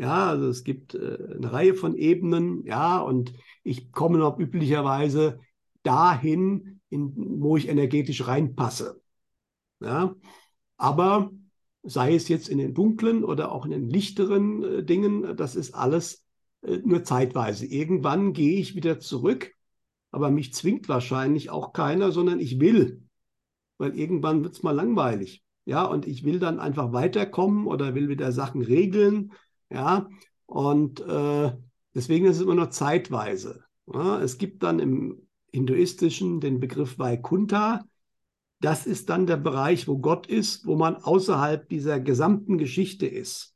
[0.00, 5.40] Ja, also es gibt äh, eine Reihe von Ebenen, ja, und ich komme noch üblicherweise
[5.82, 9.02] dahin, in, wo ich energetisch reinpasse.
[9.80, 10.16] Ja,
[10.78, 11.30] aber
[11.82, 15.74] sei es jetzt in den dunklen oder auch in den lichteren äh, Dingen, das ist
[15.74, 16.24] alles
[16.62, 17.66] äh, nur zeitweise.
[17.66, 19.52] Irgendwann gehe ich wieder zurück,
[20.12, 23.02] aber mich zwingt wahrscheinlich auch keiner, sondern ich will,
[23.76, 25.44] weil irgendwann wird es mal langweilig.
[25.66, 29.32] Ja, und ich will dann einfach weiterkommen oder will wieder Sachen regeln
[29.70, 30.08] ja,
[30.46, 31.52] Und äh,
[31.94, 33.64] deswegen ist es immer nur zeitweise.
[33.86, 37.84] Ja, es gibt dann im Hinduistischen den Begriff Vaikunta.
[38.60, 43.54] Das ist dann der Bereich, wo Gott ist, wo man außerhalb dieser gesamten Geschichte ist.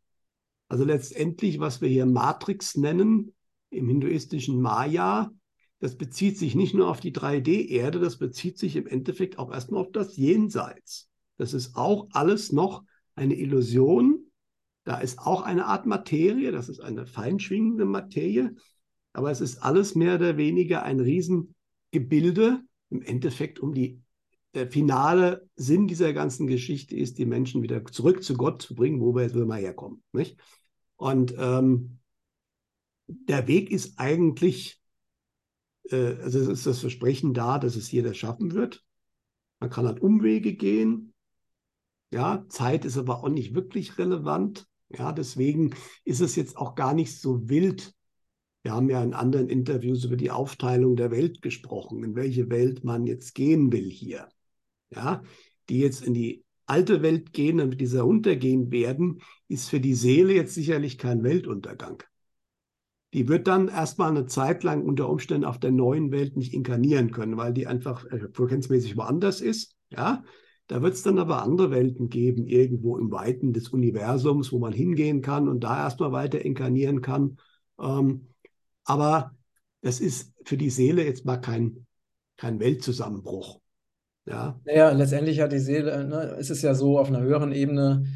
[0.68, 3.34] Also letztendlich, was wir hier Matrix nennen,
[3.70, 5.30] im hinduistischen Maya,
[5.80, 9.82] das bezieht sich nicht nur auf die 3D-Erde, das bezieht sich im Endeffekt auch erstmal
[9.82, 11.10] auf das Jenseits.
[11.36, 14.23] Das ist auch alles noch eine Illusion.
[14.84, 18.54] Da ist auch eine Art Materie, das ist eine feinschwingende Materie,
[19.12, 24.04] aber es ist alles mehr oder weniger ein Riesengebilde, im Endeffekt um die
[24.54, 29.00] der finale Sinn dieser ganzen Geschichte ist, die Menschen wieder zurück zu Gott zu bringen,
[29.00, 30.02] wo wir jetzt mal herkommen.
[30.12, 30.38] Nicht?
[30.96, 31.98] Und ähm,
[33.06, 34.80] der Weg ist eigentlich,
[35.90, 38.84] äh, also es ist das Versprechen da, dass es jeder schaffen wird.
[39.60, 41.12] Man kann halt Umwege gehen.
[42.12, 44.68] Ja, Zeit ist aber auch nicht wirklich relevant.
[44.98, 47.92] Ja, deswegen ist es jetzt auch gar nicht so wild.
[48.62, 52.84] Wir haben ja in anderen Interviews über die Aufteilung der Welt gesprochen, in welche Welt
[52.84, 54.28] man jetzt gehen will hier
[54.94, 55.22] ja,
[55.68, 59.94] die jetzt in die alte Welt gehen und mit dieser untergehen werden, ist für die
[59.94, 62.02] Seele jetzt sicherlich kein Weltuntergang.
[63.12, 67.12] Die wird dann erstmal eine Zeit lang unter Umständen auf der neuen Welt nicht inkarnieren
[67.12, 69.76] können, weil die einfach äh, frequenzmäßig woanders ist.
[69.90, 70.24] Ja,
[70.66, 74.72] da wird es dann aber andere Welten geben, irgendwo im Weiten des Universums, wo man
[74.72, 77.38] hingehen kann und da erstmal weiter inkarnieren kann.
[77.78, 78.28] Ähm,
[78.84, 79.34] aber
[79.82, 81.86] das ist für die Seele jetzt mal kein,
[82.36, 83.60] kein Weltzusammenbruch.
[84.26, 84.58] Ja.
[84.64, 88.06] Naja, letztendlich hat die Seele, ne, ist es ja so auf einer höheren Ebene,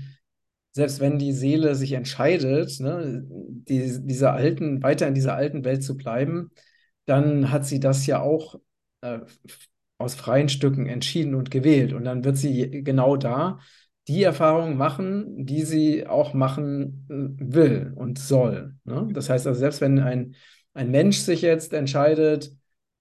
[0.72, 5.84] selbst wenn die Seele sich entscheidet, ne, die, dieser alten, weiter in dieser alten Welt
[5.84, 6.50] zu bleiben,
[7.04, 8.58] dann hat sie das ja auch
[9.02, 9.20] äh,
[9.98, 11.92] aus freien Stücken entschieden und gewählt.
[11.92, 13.58] Und dann wird sie genau da
[14.06, 18.74] die Erfahrungen machen, die sie auch machen äh, will und soll.
[18.84, 19.08] Ne?
[19.12, 20.34] Das heißt also, selbst wenn ein,
[20.72, 22.52] ein Mensch sich jetzt entscheidet,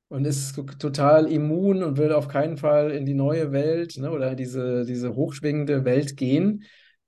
[0.10, 4.36] und ist total immun und will auf keinen Fall in die neue Welt ne, oder
[4.36, 6.64] diese, diese hochschwingende Welt gehen,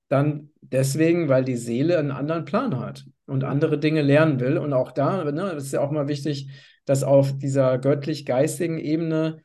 [0.10, 4.58] dann deswegen, weil die Seele einen anderen Plan hat und andere Dinge lernen will.
[4.58, 6.49] Und auch da, ne, ist ja auch mal wichtig,
[6.86, 9.43] dass auf dieser göttlich-geistigen Ebene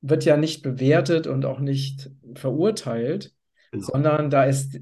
[0.00, 3.34] wird ja nicht bewertet und auch nicht verurteilt,
[3.70, 3.86] genau.
[3.86, 4.80] sondern da ist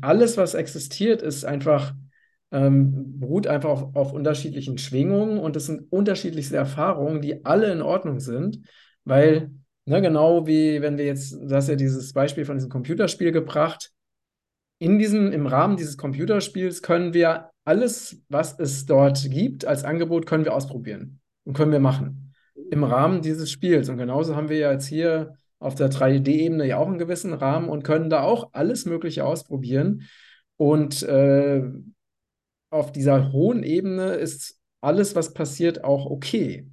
[0.00, 1.94] alles, was existiert, ist einfach
[2.50, 7.82] ähm, beruht einfach auf, auf unterschiedlichen Schwingungen und es sind unterschiedlichste Erfahrungen, die alle in
[7.82, 8.60] Ordnung sind,
[9.04, 9.50] weil,
[9.84, 13.90] ne, genau wie wenn wir jetzt, du hast ja dieses Beispiel von diesem Computerspiel gebracht,
[14.78, 20.24] in diesem, im Rahmen dieses Computerspiels können wir alles, was es dort gibt, als Angebot
[20.24, 22.27] können wir ausprobieren und können wir machen.
[22.70, 23.88] Im Rahmen dieses Spiels.
[23.88, 27.68] Und genauso haben wir ja jetzt hier auf der 3D-Ebene ja auch einen gewissen Rahmen
[27.68, 30.02] und können da auch alles Mögliche ausprobieren.
[30.56, 31.62] Und äh,
[32.70, 36.68] auf dieser hohen Ebene ist alles, was passiert, auch okay.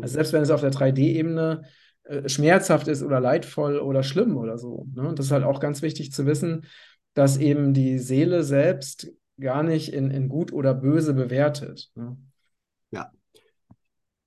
[0.00, 1.62] Also selbst wenn es auf der 3D-Ebene
[2.04, 4.86] äh, schmerzhaft ist oder leidvoll oder schlimm oder so.
[4.94, 5.08] Ne?
[5.08, 6.66] Und das ist halt auch ganz wichtig zu wissen,
[7.14, 11.90] dass eben die Seele selbst gar nicht in, in gut oder böse bewertet.
[11.94, 12.16] Ne?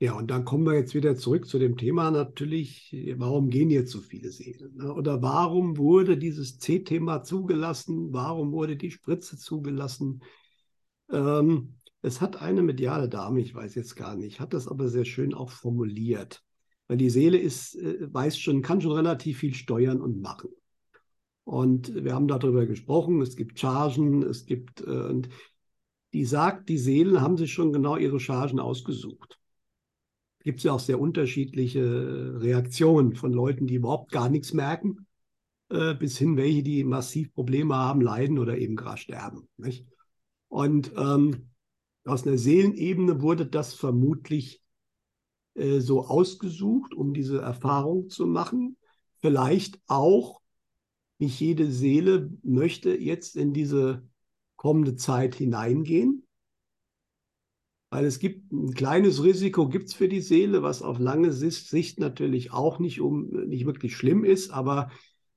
[0.04, 0.18] Ja.
[0.18, 4.02] Und dann kommen wir jetzt wieder zurück zu dem Thema natürlich, warum gehen jetzt so
[4.02, 4.76] viele Seelen?
[4.76, 4.94] Ne?
[4.94, 8.12] Oder warum wurde dieses C-Thema zugelassen?
[8.12, 10.22] Warum wurde die Spritze zugelassen?
[11.10, 15.06] Ähm, es hat eine mediale Dame, ich weiß jetzt gar nicht, hat das aber sehr
[15.06, 16.44] schön auch formuliert.
[16.90, 20.50] Weil die Seele ist, äh, weiß schon, kann schon relativ viel steuern und machen.
[21.46, 25.30] Und wir haben darüber gesprochen, es gibt Chargen, es gibt, äh, und
[26.12, 29.40] die sagt, die Seelen haben sich schon genau ihre Chargen ausgesucht.
[30.44, 35.08] Gibt es ja auch sehr unterschiedliche Reaktionen von Leuten, die überhaupt gar nichts merken,
[35.70, 39.48] äh, bis hin welche, die massiv Probleme haben, leiden oder eben gerade sterben.
[39.58, 39.88] Nicht?
[40.50, 41.50] Und ähm,
[42.06, 44.62] aus einer Seelenebene wurde das vermutlich
[45.56, 48.78] äh, so ausgesucht, um diese Erfahrung zu machen.
[49.20, 50.42] Vielleicht auch,
[51.20, 54.06] nicht jede Seele möchte jetzt in diese
[54.56, 56.23] kommende Zeit hineingehen.
[57.94, 62.00] Weil es gibt ein kleines Risiko, gibt es für die Seele, was auf lange Sicht
[62.00, 64.90] natürlich auch nicht, um, nicht wirklich schlimm ist, aber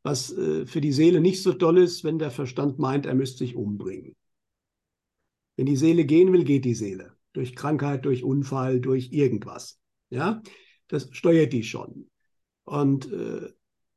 [0.03, 3.41] was äh, für die Seele nicht so toll ist, wenn der Verstand meint, er müsste
[3.41, 4.17] sich umbringen.
[5.57, 7.19] Wenn die Seele gehen will, geht die Seele.
[7.35, 9.79] Durch Krankheit, durch Unfall, durch irgendwas.
[10.09, 10.41] Ja,
[10.89, 12.09] das steuert die schon.
[12.65, 13.51] Und äh,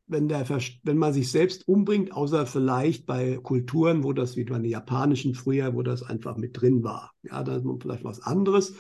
[0.09, 4.57] wenn, der, wenn man sich selbst umbringt, außer vielleicht bei Kulturen, wo das wie bei
[4.57, 7.13] den japanischen früher, wo das einfach mit drin war.
[7.23, 8.75] Ja, da ist vielleicht was anderes.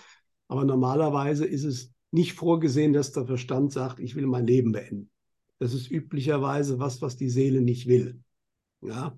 [0.47, 5.09] Aber normalerweise ist es nicht vorgesehen, dass der Verstand sagt, ich will mein Leben beenden.
[5.59, 8.19] Das ist üblicherweise was, was die Seele nicht will.
[8.81, 9.15] Ja,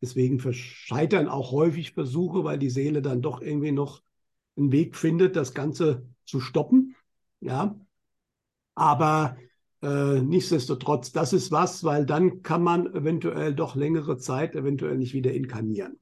[0.00, 4.02] Deswegen scheitern auch häufig Versuche, weil die Seele dann doch irgendwie noch
[4.56, 6.94] einen Weg findet, das Ganze zu stoppen.
[7.40, 7.78] Ja,
[8.74, 9.36] aber
[9.82, 15.14] äh, nichtsdestotrotz, das ist was, weil dann kann man eventuell doch längere Zeit eventuell nicht
[15.14, 16.00] wieder inkarnieren.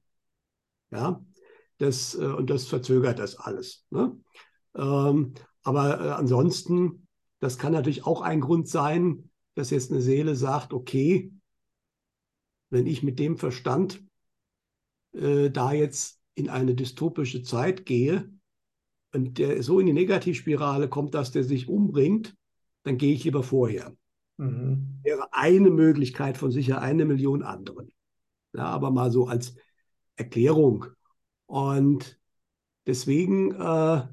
[0.91, 1.23] Ja,
[1.79, 3.87] das, äh, und das verzögert das alles.
[3.91, 4.19] Ne?
[4.75, 7.07] Ähm, aber äh, ansonsten,
[7.41, 11.33] das kann natürlich auch ein Grund sein, dass jetzt eine Seele sagt, okay,
[12.71, 14.03] wenn ich mit dem Verstand
[15.13, 18.31] äh, da jetzt in eine dystopische Zeit gehe
[19.13, 22.37] und der so in die Negativspirale kommt, dass der sich umbringt,
[22.87, 23.97] dann gehe ich lieber vorher.
[24.37, 25.01] Mhm.
[25.03, 27.93] Wäre eine Möglichkeit von sicher eine Million anderen.
[28.53, 29.57] Ja, aber mal so als
[30.15, 30.87] Erklärung.
[31.47, 32.21] Und
[32.87, 34.07] deswegen, äh,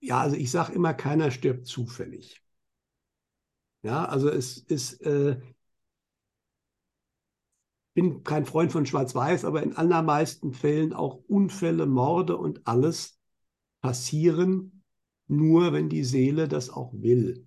[0.00, 2.42] ja, also ich sage immer, keiner stirbt zufällig.
[3.82, 5.38] Ja, also es ist, äh,
[7.92, 13.20] bin kein Freund von Schwarz-Weiß, aber in allermeisten Fällen auch Unfälle, Morde und alles
[13.82, 14.82] passieren
[15.26, 17.45] nur, wenn die Seele das auch will.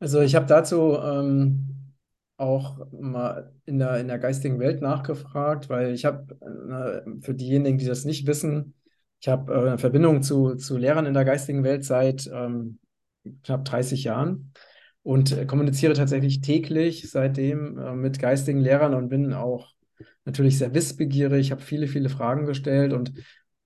[0.00, 1.94] Also ich habe dazu ähm,
[2.36, 7.78] auch mal in der, in der geistigen Welt nachgefragt, weil ich habe, äh, für diejenigen,
[7.78, 8.74] die das nicht wissen,
[9.20, 12.78] ich habe äh, eine Verbindung zu, zu Lehrern in der geistigen Welt seit ähm,
[13.42, 14.52] knapp 30 Jahren
[15.02, 19.72] und äh, kommuniziere tatsächlich täglich seitdem äh, mit geistigen Lehrern und bin auch
[20.24, 23.12] natürlich sehr wissbegierig, habe viele, viele Fragen gestellt und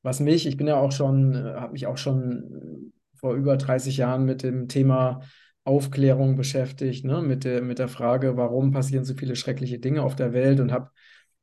[0.02, 3.98] was mich, ich bin ja auch schon, äh, habe mich auch schon vor über 30
[3.98, 5.20] Jahren mit dem Thema
[5.64, 7.22] Aufklärung beschäftigt, ne?
[7.22, 10.72] mit, der, mit der Frage, warum passieren so viele schreckliche Dinge auf der Welt und
[10.72, 10.90] habe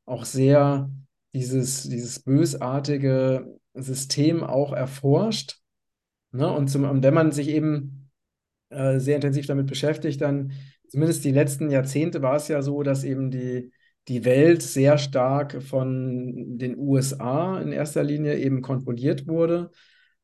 [0.05, 0.91] auch sehr
[1.33, 5.59] dieses, dieses bösartige System auch erforscht.
[6.31, 6.51] Ne?
[6.51, 8.09] Und, zum, und wenn man sich eben
[8.69, 10.51] äh, sehr intensiv damit beschäftigt, dann
[10.89, 13.71] zumindest die letzten Jahrzehnte war es ja so, dass eben die,
[14.09, 19.71] die Welt sehr stark von den USA in erster Linie eben kontrolliert wurde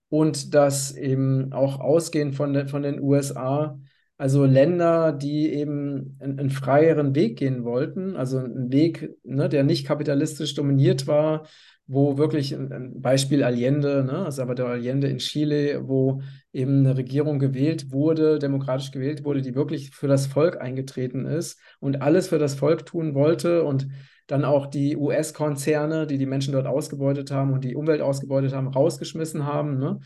[0.10, 3.80] und dass eben auch ausgehend von, de, von den USA,
[4.18, 9.64] also Länder, die eben einen, einen, freieren Weg gehen wollten, also einen Weg, ne, der
[9.64, 11.48] nicht kapitalistisch dominiert war,
[11.88, 16.22] wo wirklich ein Beispiel Allende, ne, Salvador Allende in Chile, wo
[16.54, 21.60] eben eine Regierung gewählt wurde, demokratisch gewählt wurde, die wirklich für das Volk eingetreten ist
[21.80, 23.88] und alles für das Volk tun wollte und
[24.28, 28.68] dann auch die US-Konzerne, die die Menschen dort ausgebeutet haben und die Umwelt ausgebeutet haben,
[28.68, 29.78] rausgeschmissen haben.
[29.78, 30.00] Ne?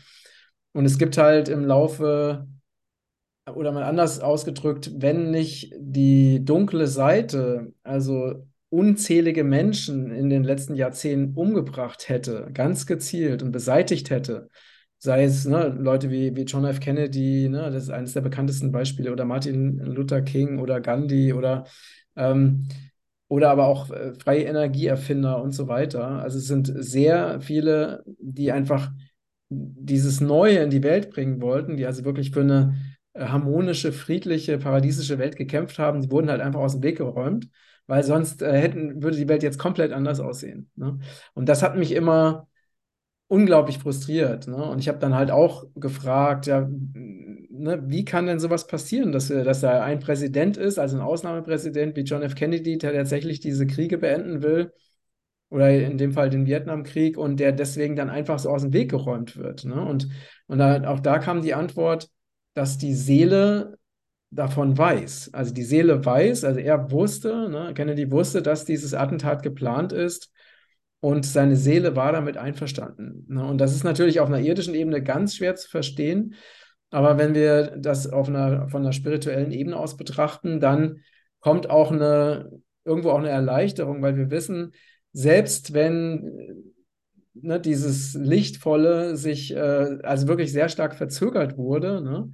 [0.72, 2.46] Und es gibt halt im Laufe,
[3.52, 10.76] oder mal anders ausgedrückt, wenn nicht die dunkle Seite, also unzählige Menschen in den letzten
[10.76, 14.48] Jahrzehnten umgebracht hätte, ganz gezielt und beseitigt hätte,
[14.98, 16.78] sei es ne, Leute wie, wie John F.
[16.78, 21.64] Kennedy, ne, das ist eines der bekanntesten Beispiele, oder Martin Luther King oder Gandhi oder
[22.16, 22.68] ähm,
[23.30, 26.20] oder aber auch äh, freie Energieerfinder und so weiter.
[26.20, 28.90] Also es sind sehr viele, die einfach
[29.48, 32.74] dieses Neue in die Welt bringen wollten, die also wirklich für eine
[33.12, 37.48] äh, harmonische, friedliche, paradiesische Welt gekämpft haben, die wurden halt einfach aus dem Weg geräumt,
[37.86, 40.68] weil sonst äh, hätten, würde die Welt jetzt komplett anders aussehen.
[40.74, 40.98] Ne?
[41.32, 42.48] Und das hat mich immer
[43.28, 44.48] unglaublich frustriert.
[44.48, 44.56] Ne?
[44.56, 46.68] Und ich habe dann halt auch gefragt, ja,
[47.60, 51.96] ne, wie kann denn sowas passieren, dass, dass da ein Präsident ist, also ein Ausnahmepräsident
[51.96, 52.34] wie John F.
[52.34, 54.72] Kennedy, der tatsächlich diese Kriege beenden will,
[55.50, 58.90] oder in dem Fall den Vietnamkrieg, und der deswegen dann einfach so aus dem Weg
[58.90, 59.64] geräumt wird.
[59.64, 59.80] Ne?
[59.84, 60.08] Und,
[60.46, 62.08] und da, auch da kam die Antwort,
[62.54, 63.78] dass die Seele
[64.30, 65.30] davon weiß.
[65.32, 70.32] Also die Seele weiß, also er wusste, ne, Kennedy wusste, dass dieses Attentat geplant ist
[71.00, 73.24] und seine Seele war damit einverstanden.
[73.28, 73.44] Ne?
[73.44, 76.34] Und das ist natürlich auf einer irdischen Ebene ganz schwer zu verstehen.
[76.90, 81.00] Aber wenn wir das auf einer, von einer spirituellen Ebene aus betrachten, dann
[81.40, 82.50] kommt auch eine,
[82.84, 84.72] irgendwo auch eine Erleichterung, weil wir wissen,
[85.12, 86.74] selbst wenn
[87.34, 92.32] ne, dieses Lichtvolle sich äh, also wirklich sehr stark verzögert wurde, ne,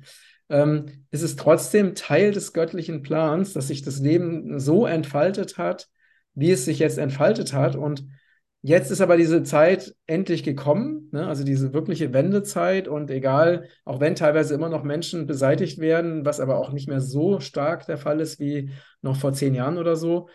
[0.48, 5.88] ähm, ist es trotzdem Teil des göttlichen Plans, dass sich das Leben so entfaltet hat,
[6.34, 7.76] wie es sich jetzt entfaltet hat.
[7.76, 8.06] Und
[8.62, 11.26] Jetzt ist aber diese Zeit endlich gekommen, ne?
[11.26, 16.40] also diese wirkliche Wendezeit und egal, auch wenn teilweise immer noch Menschen beseitigt werden, was
[16.40, 18.70] aber auch nicht mehr so stark der Fall ist wie
[19.02, 20.28] noch vor zehn Jahren oder so,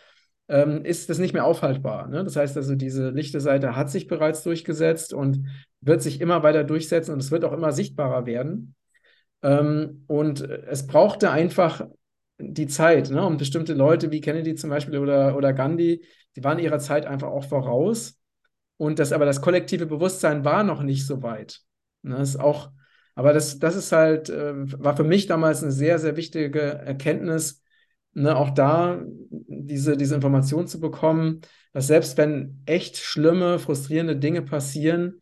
[0.47, 2.07] ähm, ist das nicht mehr aufhaltbar.
[2.07, 2.23] Ne?
[2.23, 5.47] Das heißt also, diese lichte Seite hat sich bereits durchgesetzt und
[5.81, 8.75] wird sich immer weiter durchsetzen und es wird auch immer sichtbarer werden.
[9.43, 11.85] Ähm, und es brauchte einfach
[12.41, 13.25] die Zeit, ne?
[13.25, 17.27] und bestimmte Leute wie Kennedy zum Beispiel oder, oder Gandhi, die waren ihrer Zeit einfach
[17.27, 18.21] auch voraus
[18.81, 21.61] und das, aber das kollektive Bewusstsein war noch nicht so weit.
[22.01, 22.71] Ne, das ist auch,
[23.13, 27.61] aber das, das ist halt, äh, war für mich damals eine sehr, sehr wichtige Erkenntnis,
[28.13, 31.41] ne, auch da diese, diese Information zu bekommen,
[31.73, 35.19] dass selbst wenn echt schlimme, frustrierende Dinge passieren,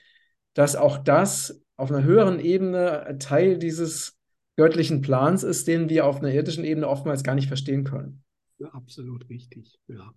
[0.53, 4.18] dass auch das auf einer höheren Ebene Teil dieses
[4.59, 8.23] göttlichen Plans ist, den wir auf einer irdischen Ebene oftmals gar nicht verstehen können.
[8.57, 10.13] Ja, absolut richtig, ja.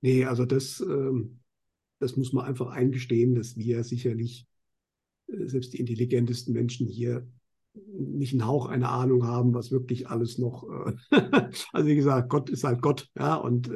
[0.00, 1.40] Nee, also das, ähm,
[1.98, 4.46] das muss man einfach eingestehen, dass wir sicherlich,
[5.26, 7.28] äh, selbst die intelligentesten Menschen hier,
[7.74, 10.94] nicht einen Hauch eine Ahnung haben, was wirklich alles noch, äh,
[11.74, 13.70] also wie gesagt, Gott ist halt Gott, ja, und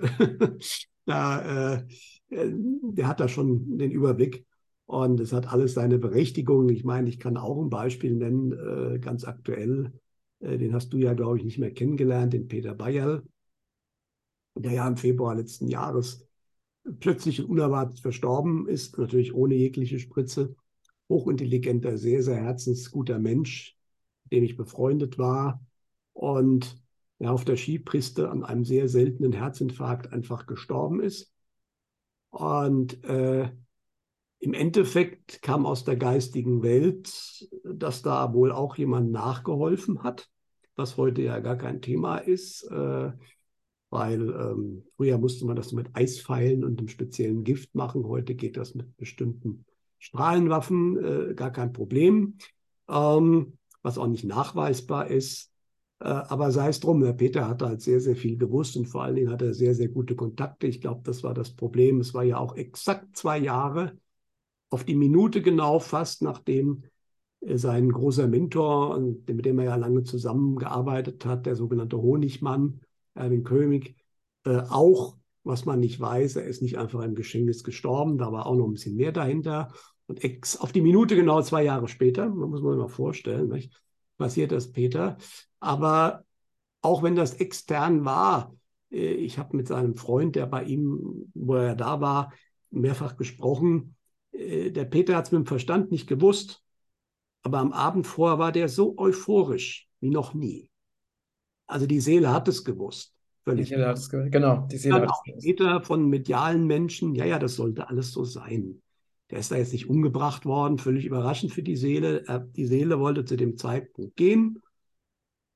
[1.05, 1.87] da, äh,
[2.31, 4.47] der hat da schon den Überblick.
[4.93, 6.69] Und es hat alles seine Berechtigung.
[6.69, 9.91] Ich meine, ich kann auch ein Beispiel nennen, äh, ganz aktuell.
[10.41, 13.23] Äh, den hast du ja, glaube ich, nicht mehr kennengelernt, den Peter Bayerl,
[14.55, 16.29] der ja im Februar letzten Jahres
[17.01, 20.57] plötzlich und unerwartet verstorben ist, natürlich ohne jegliche Spritze.
[21.09, 23.79] Hochintelligenter, sehr, sehr herzensguter Mensch,
[24.25, 25.65] mit dem ich befreundet war.
[26.13, 26.77] Und
[27.19, 31.33] der auf der Skipiste an einem sehr seltenen Herzinfarkt einfach gestorben ist.
[32.29, 33.49] Und äh,
[34.43, 40.29] im Endeffekt kam aus der geistigen Welt, dass da wohl auch jemand nachgeholfen hat,
[40.75, 43.13] was heute ja gar kein Thema ist, äh,
[43.91, 48.05] weil ähm, früher musste man das mit Eispfeilen und einem speziellen Gift machen.
[48.05, 49.65] Heute geht das mit bestimmten
[50.01, 52.37] Strahlenwaffen, äh, gar kein Problem,
[52.89, 55.53] ähm, was auch nicht nachweisbar ist.
[56.01, 59.05] Äh, aber sei es drum, Herr Peter hat halt sehr, sehr viel gewusst und vor
[59.05, 60.67] allen Dingen hat er sehr, sehr gute Kontakte.
[60.67, 62.01] Ich glaube, das war das Problem.
[62.01, 63.97] Es war ja auch exakt zwei Jahre,
[64.73, 66.85] auf die Minute genau fast, nachdem
[67.45, 72.81] sein großer Mentor, mit dem er ja lange zusammengearbeitet hat, der sogenannte Honigmann,
[73.15, 73.97] Erwin König,
[74.45, 78.47] äh, auch, was man nicht weiß, er ist nicht einfach im Geschenk gestorben, da war
[78.47, 79.73] auch noch ein bisschen mehr dahinter.
[80.07, 83.49] Und ex, auf die Minute genau zwei Jahre später, man muss man sich mal vorstellen,
[83.49, 83.73] nicht,
[84.19, 85.17] passiert das Peter.
[85.59, 86.25] Aber
[86.81, 88.55] auch wenn das extern war,
[88.93, 92.33] äh, ich habe mit seinem Freund, der bei ihm, wo er da war,
[92.71, 94.02] mehrfach gesprochen, äh,
[94.33, 96.63] der Peter hat es mit dem Verstand nicht gewusst,
[97.43, 100.71] aber am Abend vorher war der so euphorisch wie noch nie.
[101.67, 103.15] Also die Seele hat es gewusst.
[103.45, 103.69] Völlig.
[103.69, 104.33] Die Seele hat es gewusst.
[104.33, 105.47] Genau, die Seele hat es gewusst.
[105.47, 108.83] Peter von medialen Menschen, ja, ja, das sollte alles so sein.
[109.31, 112.25] Der ist da jetzt nicht umgebracht worden, völlig überraschend für die Seele.
[112.55, 114.63] Die Seele wollte zu dem Zeitpunkt gehen.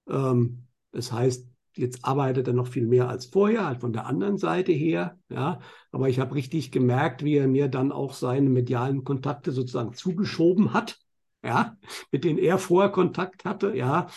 [0.09, 1.47] Ähm, das heißt,
[1.77, 5.19] Jetzt arbeitet er noch viel mehr als vorher, halt von der anderen Seite her.
[5.29, 5.61] Ja,
[5.93, 10.73] aber ich habe richtig gemerkt, wie er mir dann auch seine medialen Kontakte sozusagen zugeschoben
[10.73, 10.99] hat.
[11.45, 11.77] Ja,
[12.11, 13.77] mit denen er vorher Kontakt hatte.
[13.77, 14.09] Ja,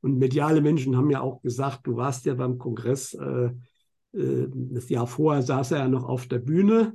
[0.00, 3.50] und mediale Menschen haben ja auch gesagt, du warst ja beim Kongress, äh,
[4.12, 6.92] äh, das Jahr vorher saß er ja noch auf der Bühne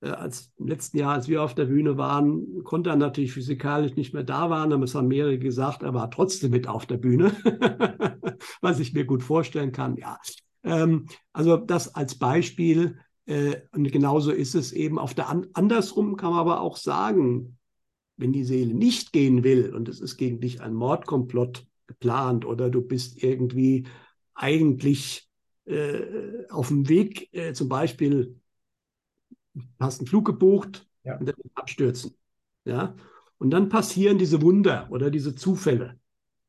[0.00, 3.96] äh, als im letzten Jahr, als wir auf der Bühne waren, konnte er natürlich physikalisch
[3.96, 6.98] nicht mehr da waren, aber es haben mehrere gesagt, er war trotzdem mit auf der
[6.98, 7.32] Bühne,
[8.60, 9.96] was ich mir gut vorstellen kann.
[9.96, 10.18] Ja,
[10.64, 12.98] ähm, also das als Beispiel.
[13.26, 17.58] Äh, und genauso ist es eben auf der an andersrum kann man aber auch sagen,
[18.16, 22.70] wenn die Seele nicht gehen will und es ist gegen dich ein Mordkomplott geplant oder
[22.70, 23.86] du bist irgendwie
[24.34, 25.28] eigentlich
[25.64, 28.40] äh, auf dem Weg, äh, zum Beispiel
[29.80, 31.16] hast einen Flug gebucht ja.
[31.16, 32.14] und dann abstürzen.
[32.64, 32.94] Ja?
[33.38, 35.98] Und dann passieren diese Wunder oder diese Zufälle.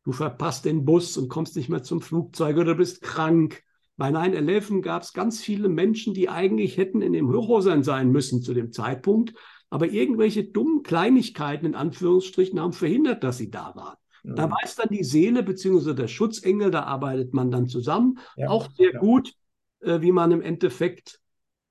[0.08, 3.62] Du verpasst den Bus und kommst nicht mehr zum Flugzeug oder bist krank.
[3.98, 8.42] Bei 9-11 gab es ganz viele Menschen, die eigentlich hätten in dem Hochhäusern sein müssen
[8.42, 9.34] zu dem Zeitpunkt,
[9.70, 13.98] aber irgendwelche dummen Kleinigkeiten in Anführungsstrichen haben verhindert, dass sie da waren.
[14.24, 14.36] Mhm.
[14.38, 15.94] Da weiß dann die Seele bzw.
[15.94, 18.48] der Schutzengel, da arbeitet man dann zusammen, ja.
[18.48, 19.00] auch sehr ja.
[19.02, 19.34] gut,
[19.82, 21.20] äh, wie man im Endeffekt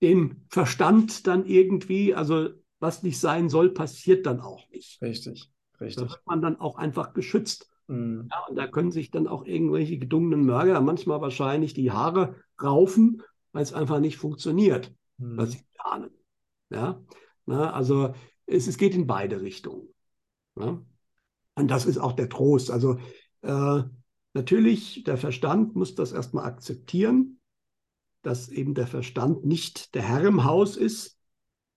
[0.02, 5.00] den Verstand dann irgendwie, also was nicht sein soll, passiert dann auch nicht.
[5.00, 6.04] Richtig, richtig.
[6.04, 7.70] Da wird man dann auch einfach geschützt.
[7.88, 8.28] Mhm.
[8.30, 13.22] Ja, und da können sich dann auch irgendwelche gedungenen Mörder manchmal wahrscheinlich die Haare raufen,
[13.52, 15.36] weil es einfach nicht funktioniert, mhm.
[15.36, 16.10] was sie planen.
[16.70, 17.00] Ja,
[17.46, 18.14] Na, also
[18.46, 19.88] es, es geht in beide Richtungen.
[20.58, 20.82] Ja?
[21.54, 22.70] Und das ist auch der Trost.
[22.70, 22.98] Also
[23.42, 23.82] äh,
[24.34, 27.36] natürlich, der Verstand muss das erstmal akzeptieren
[28.26, 31.16] dass eben der Verstand nicht der Herr im Haus ist,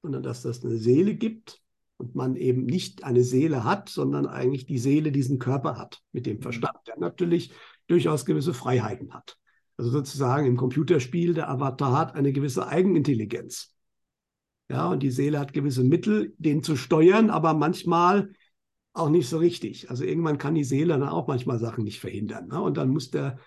[0.02, 1.62] sondern dass das eine Seele gibt
[2.00, 6.26] und man eben nicht eine Seele hat, sondern eigentlich die Seele diesen Körper hat mit
[6.26, 6.42] dem mhm.
[6.42, 7.52] Verstand, der natürlich
[7.88, 9.38] durchaus gewisse Freiheiten hat.
[9.78, 13.76] Also sozusagen im Computerspiel, der Avatar hat eine gewisse Eigenintelligenz.
[14.70, 18.32] Ja, und die Seele hat gewisse Mittel, den zu steuern, aber manchmal
[18.94, 19.90] auch nicht so richtig.
[19.90, 22.48] Also irgendwann kann die Seele dann auch manchmal Sachen nicht verhindern.
[22.48, 22.62] Ne?
[22.62, 23.40] Und dann muss der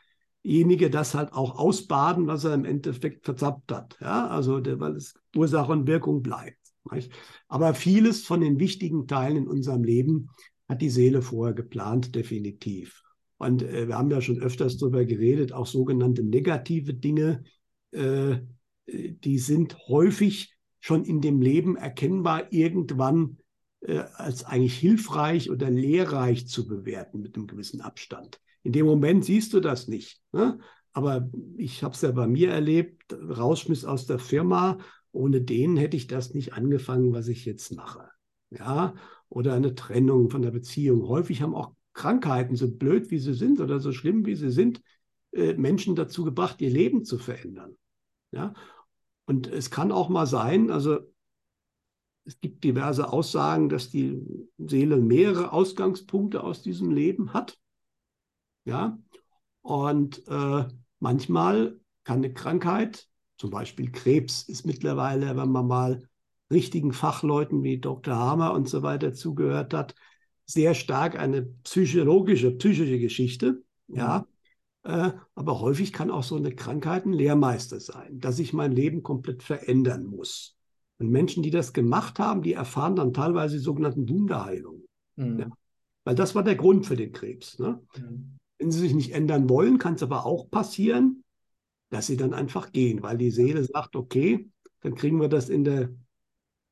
[0.45, 3.97] derjenige das halt auch ausbaden, was er im Endeffekt verzappt hat.
[4.01, 6.62] Ja, also der, weil es Ursache und Wirkung bleibt.
[6.91, 7.13] Nicht?
[7.49, 10.31] Aber vieles von den wichtigen Teilen in unserem Leben
[10.69, 13.03] hat die Seele vorher geplant, definitiv.
[13.39, 17.45] Und äh, wir haben ja schon öfters darüber geredet, auch sogenannte negative Dinge,
[17.93, 18.39] äh,
[18.87, 23.39] die sind häufig schon in dem Leben erkennbar irgendwann
[23.81, 28.41] äh, als eigentlich hilfreich oder lehrreich zu bewerten mit einem gewissen Abstand.
[28.63, 30.21] In dem Moment siehst du das nicht.
[30.33, 30.59] Ne?
[30.93, 34.79] Aber ich habe es ja bei mir erlebt, Rausschmiss aus der Firma,
[35.13, 38.09] ohne den hätte ich das nicht angefangen, was ich jetzt mache.
[38.51, 38.95] Ja,
[39.29, 41.07] oder eine Trennung von der Beziehung.
[41.09, 44.83] Häufig haben auch Krankheiten, so blöd wie sie sind oder so schlimm wie sie sind,
[45.33, 47.77] äh, Menschen dazu gebracht, ihr Leben zu verändern.
[48.31, 48.55] Ja,
[49.27, 51.01] und es kann auch mal sein, also
[52.25, 54.23] es gibt diverse Aussagen, dass die
[54.59, 57.59] Seele mehrere Ausgangspunkte aus diesem Leben hat.
[58.65, 58.99] Ja,
[59.61, 60.65] und äh,
[61.01, 66.09] manchmal kann eine Krankheit, zum Beispiel Krebs, ist mittlerweile, wenn man mal
[66.51, 68.15] richtigen Fachleuten wie Dr.
[68.15, 69.95] Hamer und so weiter zugehört hat,
[70.45, 73.63] sehr stark eine psychologische, psychische Geschichte.
[73.89, 74.27] Ja,
[74.85, 79.03] äh, aber häufig kann auch so eine Krankheit ein Lehrmeister sein, dass ich mein Leben
[79.03, 80.57] komplett verändern muss.
[80.99, 84.85] Und Menschen, die das gemacht haben, die erfahren dann teilweise die sogenannten Wunderheilungen.
[85.17, 85.39] Mhm.
[85.39, 85.47] Ja.
[86.05, 87.59] Weil das war der Grund für den Krebs.
[87.59, 87.81] Ne?
[87.97, 88.39] Mhm.
[88.59, 91.22] Wenn sie sich nicht ändern wollen, kann es aber auch passieren,
[91.93, 94.49] dass sie dann einfach gehen, weil die Seele sagt, okay,
[94.81, 95.91] dann kriegen wir das in der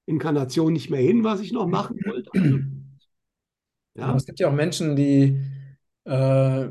[0.06, 2.30] Inkarnation nicht mehr hin, was ich noch machen wollte.
[3.94, 4.16] ja.
[4.16, 5.38] es gibt ja auch Menschen, die
[6.04, 6.68] äh,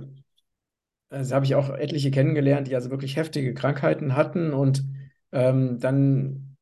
[1.12, 4.84] also habe ich auch etliche kennengelernt, die also wirklich heftige Krankheiten hatten und
[5.32, 6.58] ähm, dann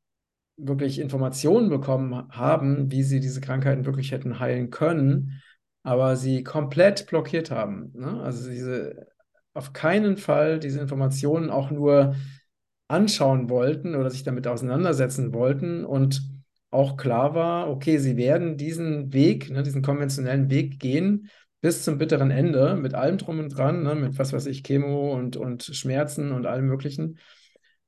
[0.58, 5.42] wirklich Informationen bekommen haben, wie sie diese Krankheiten wirklich hätten heilen können,
[5.84, 7.94] aber sie komplett blockiert haben.
[7.94, 8.22] Ne?
[8.22, 9.08] Also diese
[9.58, 12.16] auf keinen Fall diese Informationen auch nur
[12.88, 16.22] anschauen wollten oder sich damit auseinandersetzen wollten und
[16.70, 21.30] auch klar war, okay, sie werden diesen Weg, ne, diesen konventionellen Weg gehen,
[21.60, 25.14] bis zum bitteren Ende mit allem drum und dran, ne, mit was weiß ich, Chemo
[25.14, 27.18] und, und Schmerzen und allem Möglichen,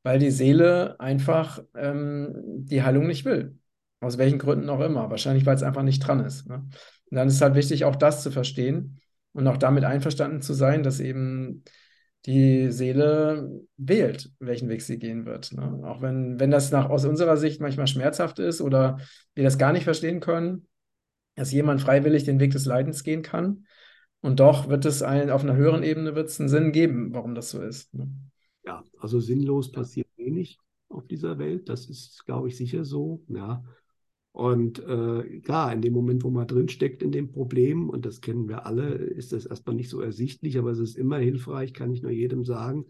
[0.03, 3.57] weil die Seele einfach ähm, die Heilung nicht will.
[4.01, 5.09] Aus welchen Gründen auch immer.
[5.09, 6.47] Wahrscheinlich, weil es einfach nicht dran ist.
[6.47, 6.55] Ne?
[6.55, 9.01] Und dann ist halt wichtig, auch das zu verstehen
[9.39, 11.63] und auch damit einverstanden zu sein, dass eben
[12.25, 15.53] die Seele wählt, welchen Weg sie gehen wird.
[15.53, 15.81] Ne?
[15.85, 18.99] Auch wenn, wenn das nach, aus unserer Sicht manchmal schmerzhaft ist oder
[19.35, 20.67] wir das gar nicht verstehen können,
[21.35, 23.65] dass jemand freiwillig den Weg des Leidens gehen kann.
[24.19, 27.33] Und doch wird es ein, auf einer höheren Ebene wird es einen Sinn geben, warum
[27.33, 27.93] das so ist.
[27.93, 28.11] Ne?
[28.65, 30.59] Ja, also sinnlos passiert wenig
[30.89, 31.69] auf dieser Welt.
[31.69, 33.23] Das ist, glaube ich, sicher so.
[33.29, 33.63] Ja.
[34.31, 38.47] Und äh, klar, in dem Moment, wo man drinsteckt in dem Problem, und das kennen
[38.47, 42.01] wir alle, ist das erstmal nicht so ersichtlich, aber es ist immer hilfreich, kann ich
[42.01, 42.85] nur jedem sagen,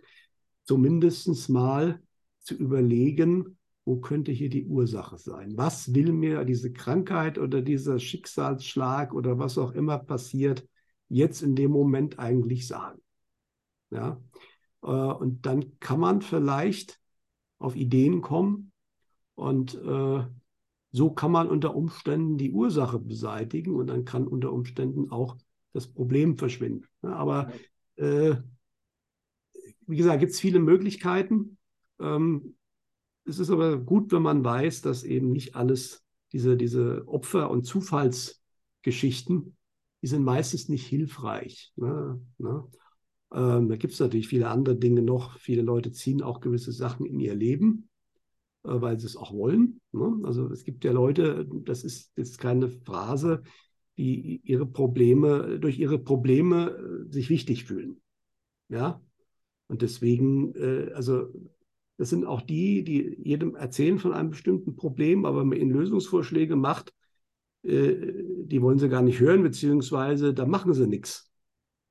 [0.64, 2.02] zumindest mal
[2.40, 5.58] zu überlegen, wo könnte hier die Ursache sein?
[5.58, 10.68] Was will mir diese Krankheit oder dieser Schicksalsschlag oder was auch immer passiert,
[11.08, 13.02] jetzt in dem Moment eigentlich sagen?
[13.90, 14.22] Ja,
[14.84, 17.00] äh, und dann kann man vielleicht
[17.58, 18.72] auf Ideen kommen
[19.34, 20.24] und äh,
[20.92, 25.38] so kann man unter Umständen die Ursache beseitigen und dann kann unter Umständen auch
[25.74, 26.88] das Problem verschwinden.
[27.02, 27.52] Aber
[27.96, 28.36] äh,
[29.86, 31.58] wie gesagt, gibt es viele Möglichkeiten.
[32.00, 32.56] Ähm,
[33.26, 37.66] es ist aber gut, wenn man weiß, dass eben nicht alles, diese, diese Opfer- und
[37.66, 39.56] Zufallsgeschichten,
[40.02, 41.72] die sind meistens nicht hilfreich.
[41.76, 42.20] Ne?
[42.38, 42.64] Ne?
[43.34, 45.38] Ähm, da gibt es natürlich viele andere Dinge noch.
[45.40, 47.90] Viele Leute ziehen auch gewisse Sachen in ihr Leben,
[48.64, 49.82] weil sie es auch wollen.
[49.92, 50.20] Ne?
[50.24, 53.42] Also es gibt ja Leute, das ist jetzt keine Phrase,
[53.98, 58.02] die ihre Probleme, durch ihre Probleme äh, sich wichtig fühlen.
[58.70, 59.02] Ja.
[59.68, 61.28] Und deswegen, äh, also
[61.98, 66.56] das sind auch die, die jedem erzählen von einem bestimmten Problem, aber man ihnen Lösungsvorschläge
[66.56, 66.94] macht,
[67.64, 71.29] äh, die wollen sie gar nicht hören, beziehungsweise da machen sie nichts.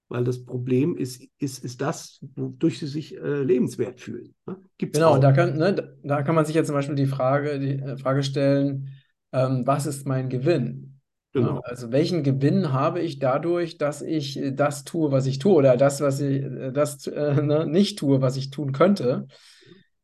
[0.09, 4.35] Weil das Problem ist, ist, ist das, wodurch sie sich äh, lebenswert fühlen.
[4.47, 4.57] Ne?
[4.79, 7.97] Genau, da kann, ne, da kann man sich ja zum Beispiel die Frage, die äh,
[7.99, 8.89] Frage stellen,
[9.33, 11.01] ähm, was ist mein Gewinn?
[11.35, 11.57] Genau.
[11.57, 15.53] Ja, also welchen Gewinn habe ich dadurch, dass ich äh, das tue, was ich tue,
[15.53, 19.27] oder das, was ich äh, das äh, ne, nicht tue, was ich tun könnte?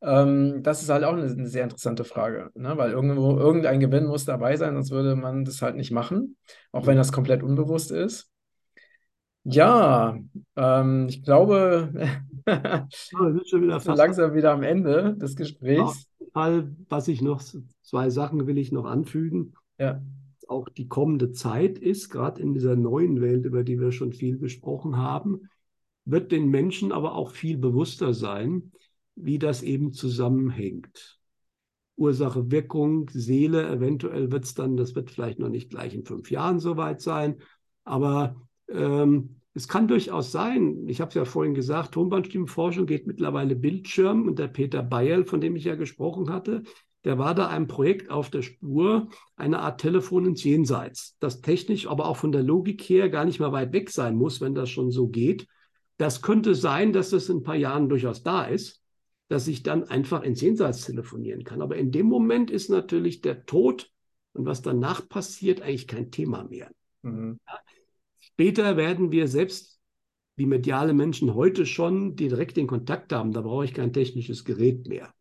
[0.03, 2.77] Ähm, das ist halt auch eine, eine sehr interessante Frage, ne?
[2.77, 6.37] weil irgendwo irgendein Gewinn muss dabei sein, sonst würde man das halt nicht machen,
[6.73, 8.29] auch wenn das komplett unbewusst ist.
[9.45, 10.19] Ja,
[10.57, 11.91] ähm, ich glaube,
[12.45, 12.89] wir
[13.33, 16.09] sind schon wieder fast langsam wieder am Ende des Gesprächs.
[16.33, 17.43] was ich noch,
[17.83, 19.55] zwei Sachen will ich noch anfügen.
[19.79, 20.03] Ja.
[20.49, 24.39] Auch die kommende Zeit ist, gerade in dieser neuen Welt, über die wir schon viel
[24.39, 25.49] besprochen haben,
[26.05, 28.73] wird den Menschen aber auch viel bewusster sein,
[29.15, 31.19] wie das eben zusammenhängt.
[31.97, 36.31] Ursache, Wirkung, Seele, eventuell wird es dann, das wird vielleicht noch nicht gleich in fünf
[36.31, 37.37] Jahren soweit sein,
[37.85, 38.37] aber
[38.69, 44.27] ähm, es kann durchaus sein, ich habe es ja vorhin gesagt, Tonbandstimmenforschung geht mittlerweile Bildschirm
[44.27, 46.65] und der Peter Bayerl, von dem ich ja gesprochen hatte,
[47.05, 51.87] der war da einem Projekt auf der Spur, eine Art Telefon ins Jenseits, das technisch,
[51.87, 54.71] aber auch von der Logik her gar nicht mehr weit weg sein muss, wenn das
[54.71, 55.47] schon so geht.
[55.99, 58.83] Das könnte sein, dass das in ein paar Jahren durchaus da ist,
[59.29, 61.63] dass ich dann einfach ins Jenseits telefonieren kann.
[61.63, 63.91] Aber in dem Moment ist natürlich der Tod
[64.33, 66.71] und was danach passiert eigentlich kein Thema mehr.
[67.03, 67.39] Mhm.
[68.35, 69.81] Später werden wir selbst
[70.35, 73.31] wie mediale Menschen heute schon direkt den Kontakt haben.
[73.31, 75.15] Da brauche ich kein technisches Gerät mehr.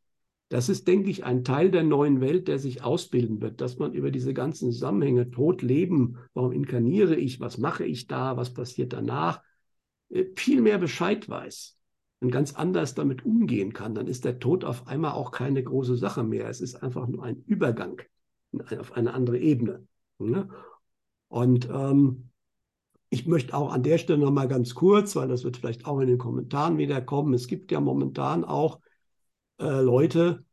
[0.50, 3.94] Das ist, denke ich, ein Teil der neuen Welt, der sich ausbilden wird, dass man
[3.94, 8.94] über diese ganzen Zusammenhänge, Tod, Leben, warum inkarniere ich, was mache ich da, was passiert
[8.94, 9.44] danach,
[10.10, 11.78] äh, viel mehr Bescheid weiß
[12.20, 13.94] und ganz anders damit umgehen kann.
[13.94, 16.50] Dann ist der Tod auf einmal auch keine große Sache mehr.
[16.50, 18.02] Es ist einfach nur ein Übergang
[18.80, 19.88] auf eine andere Ebene.
[20.18, 20.50] Ne?
[21.28, 22.30] Und ähm,
[23.14, 26.00] ich möchte auch an der Stelle noch mal ganz kurz, weil das wird vielleicht auch
[26.00, 27.36] in den Kommentaren wieder kommen.
[27.36, 28.80] Es gibt ja momentan auch
[29.60, 30.44] äh, Leute,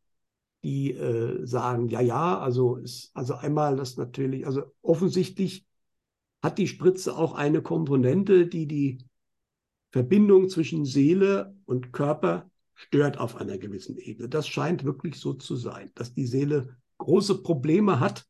[0.62, 5.64] die äh, sagen, ja, ja, also ist, also einmal das natürlich, also offensichtlich
[6.42, 8.98] hat die Spritze auch eine Komponente, die die
[9.90, 14.28] Verbindung zwischen Seele und Körper stört auf einer gewissen Ebene.
[14.28, 18.26] Das scheint wirklich so zu sein, dass die Seele große Probleme hat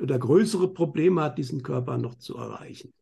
[0.00, 2.94] oder größere Probleme hat, diesen Körper noch zu erreichen.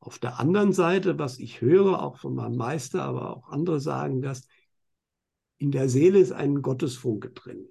[0.00, 4.22] Auf der anderen Seite, was ich höre, auch von meinem Meister, aber auch andere sagen
[4.22, 4.46] das,
[5.58, 7.68] in der Seele ist ein Gottesfunke drin.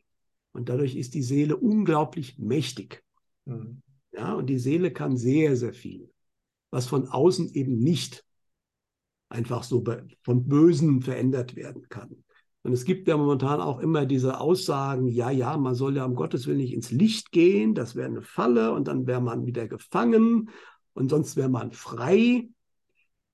[0.51, 3.03] Und dadurch ist die Seele unglaublich mächtig.
[3.45, 3.81] Mhm.
[4.11, 6.11] Ja, und die Seele kann sehr, sehr viel,
[6.69, 8.23] was von außen eben nicht
[9.29, 9.83] einfach so
[10.23, 12.23] von Bösen verändert werden kann.
[12.61, 16.15] Und es gibt ja momentan auch immer diese Aussagen, ja, ja, man soll ja um
[16.15, 19.67] Gottes Willen nicht ins Licht gehen, das wäre eine Falle und dann wäre man wieder
[19.67, 20.49] gefangen
[20.93, 22.49] und sonst wäre man frei.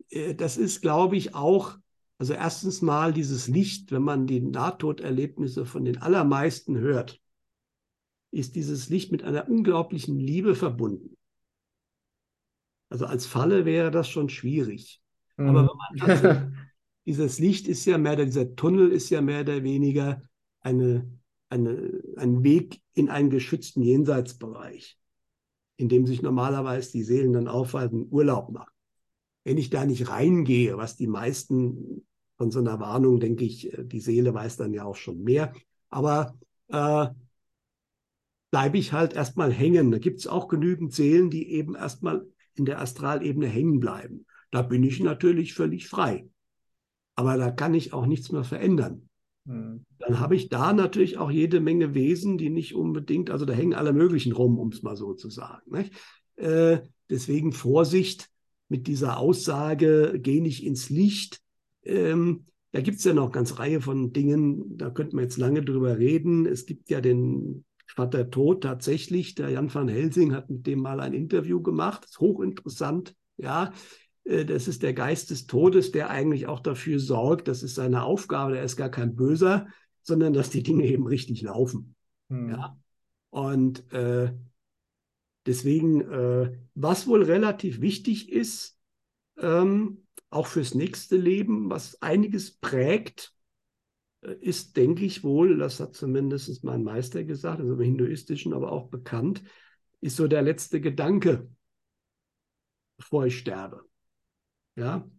[0.09, 1.77] Äh, das ist, glaube ich, auch
[2.17, 7.19] also erstens mal dieses Licht, wenn man die Nahtoderlebnisse von den allermeisten hört,
[8.31, 11.17] ist dieses Licht mit einer unglaublichen Liebe verbunden.
[12.89, 15.01] Also als Falle wäre das schon schwierig.
[15.37, 15.47] Mhm.
[15.47, 16.51] Aber wenn man also,
[17.05, 20.21] dieses Licht ist ja mehr, dieser Tunnel ist ja mehr oder weniger
[20.61, 21.09] eine,
[21.49, 24.97] eine, ein Weg in einen geschützten Jenseitsbereich,
[25.77, 28.75] in dem sich normalerweise die Seelen dann aufhalten, Urlaub machen
[29.45, 32.05] wenn ich da nicht reingehe, was die meisten
[32.37, 35.53] von so einer Warnung, denke ich, äh, die Seele weiß dann ja auch schon mehr.
[35.89, 37.07] Aber äh,
[38.51, 39.91] bleibe ich halt erstmal hängen.
[39.91, 44.25] Da gibt es auch genügend Seelen, die eben erstmal in der Astralebene hängen bleiben.
[44.51, 46.27] Da bin ich natürlich völlig frei.
[47.15, 49.09] Aber da kann ich auch nichts mehr verändern.
[49.45, 49.85] Mhm.
[49.99, 53.73] Dann habe ich da natürlich auch jede Menge Wesen, die nicht unbedingt, also da hängen
[53.73, 55.89] alle möglichen rum, um es mal so zu sagen.
[56.35, 56.79] Äh,
[57.09, 58.29] deswegen Vorsicht,
[58.67, 61.39] mit dieser Aussage, geh nicht ins Licht.
[61.83, 65.63] Ähm, da gibt es ja noch ganz Reihe von Dingen, da könnten wir jetzt lange
[65.63, 66.45] drüber reden.
[66.45, 69.35] Es gibt ja den Vater Tod tatsächlich.
[69.35, 72.03] Der Jan van Helsing hat mit dem mal ein Interview gemacht.
[72.03, 73.15] Das ist hochinteressant.
[73.37, 73.71] Ja,
[74.25, 78.53] das ist der Geist des Todes, der eigentlich auch dafür sorgt, das ist seine Aufgabe,
[78.53, 79.67] der ist gar kein Böser,
[80.01, 81.95] sondern dass die Dinge eben richtig laufen.
[82.29, 82.49] Hm.
[82.49, 82.79] Ja.
[83.29, 84.33] Und äh,
[85.45, 88.79] Deswegen, äh, was wohl relativ wichtig ist,
[89.37, 93.35] ähm, auch fürs nächste Leben, was einiges prägt,
[94.21, 98.71] äh, ist, denke ich wohl, das hat zumindest mein Meister gesagt, also im Hinduistischen, aber
[98.71, 99.43] auch bekannt,
[100.01, 101.47] ist so der letzte Gedanke,
[102.97, 103.85] bevor ich sterbe.
[104.75, 105.09] Ja,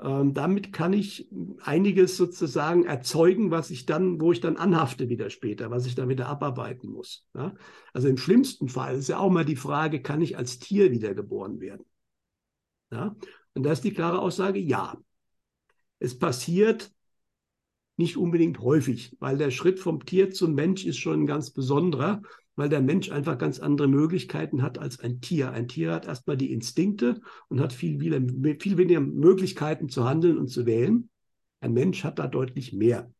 [0.00, 1.28] ähm, damit kann ich
[1.62, 6.08] einiges sozusagen erzeugen, was ich dann, wo ich dann anhafte wieder später, was ich dann
[6.08, 7.26] wieder abarbeiten muss.
[7.34, 7.54] Ja?
[7.92, 11.60] Also im schlimmsten Fall ist ja auch mal die Frage, kann ich als Tier wiedergeboren
[11.60, 11.86] werden?
[12.90, 13.14] Ja?
[13.54, 14.98] Und da ist die klare Aussage, ja.
[16.00, 16.92] Es passiert
[17.96, 22.22] nicht unbedingt häufig, weil der Schritt vom Tier zum Mensch ist schon ein ganz besonderer
[22.56, 25.50] weil der Mensch einfach ganz andere Möglichkeiten hat als ein Tier.
[25.50, 30.38] Ein Tier hat erstmal die Instinkte und hat viel, viel, viel weniger Möglichkeiten zu handeln
[30.38, 31.10] und zu wählen.
[31.60, 33.10] Ein Mensch hat da deutlich mehr.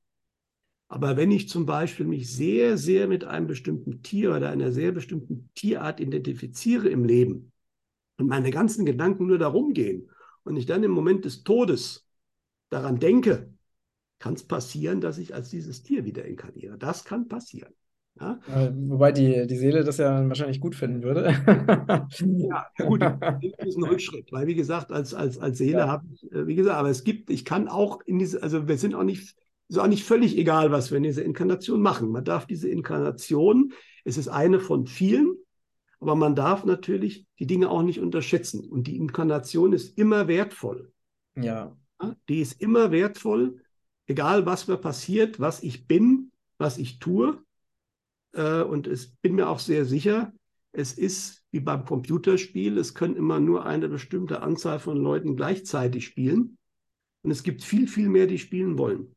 [0.88, 4.92] Aber wenn ich zum Beispiel mich sehr, sehr mit einem bestimmten Tier oder einer sehr
[4.92, 7.52] bestimmten Tierart identifiziere im Leben
[8.18, 10.10] und meine ganzen Gedanken nur darum gehen
[10.44, 12.06] und ich dann im Moment des Todes
[12.68, 13.53] daran denke,
[14.24, 16.78] kann es passieren, dass ich als dieses Tier wieder inkarniere.
[16.78, 17.74] Das kann passieren.
[18.18, 18.40] Ja?
[18.74, 21.26] Wobei die, die Seele das ja wahrscheinlich gut finden würde.
[22.38, 25.88] ja, gut, das ist ein Rückschritt, weil wie gesagt, als, als, als Seele ja.
[25.88, 28.78] habe ich, äh, wie gesagt, aber es gibt, ich kann auch in diese, also wir
[28.78, 29.36] sind auch nicht,
[29.68, 32.08] ist auch nicht völlig egal, was wir in dieser Inkarnation machen.
[32.08, 35.36] Man darf diese Inkarnation, es ist eine von vielen,
[36.00, 38.64] aber man darf natürlich die Dinge auch nicht unterschätzen.
[38.64, 40.92] Und die Inkarnation ist immer wertvoll.
[41.36, 41.76] Ja.
[42.30, 43.60] Die ist immer wertvoll,
[44.06, 47.42] egal was mir passiert, was ich bin, was ich tue.
[48.32, 50.32] Äh, und ich bin mir auch sehr sicher,
[50.72, 56.04] es ist wie beim Computerspiel, es können immer nur eine bestimmte Anzahl von Leuten gleichzeitig
[56.04, 56.58] spielen.
[57.22, 59.14] Und es gibt viel, viel mehr, die spielen wollen.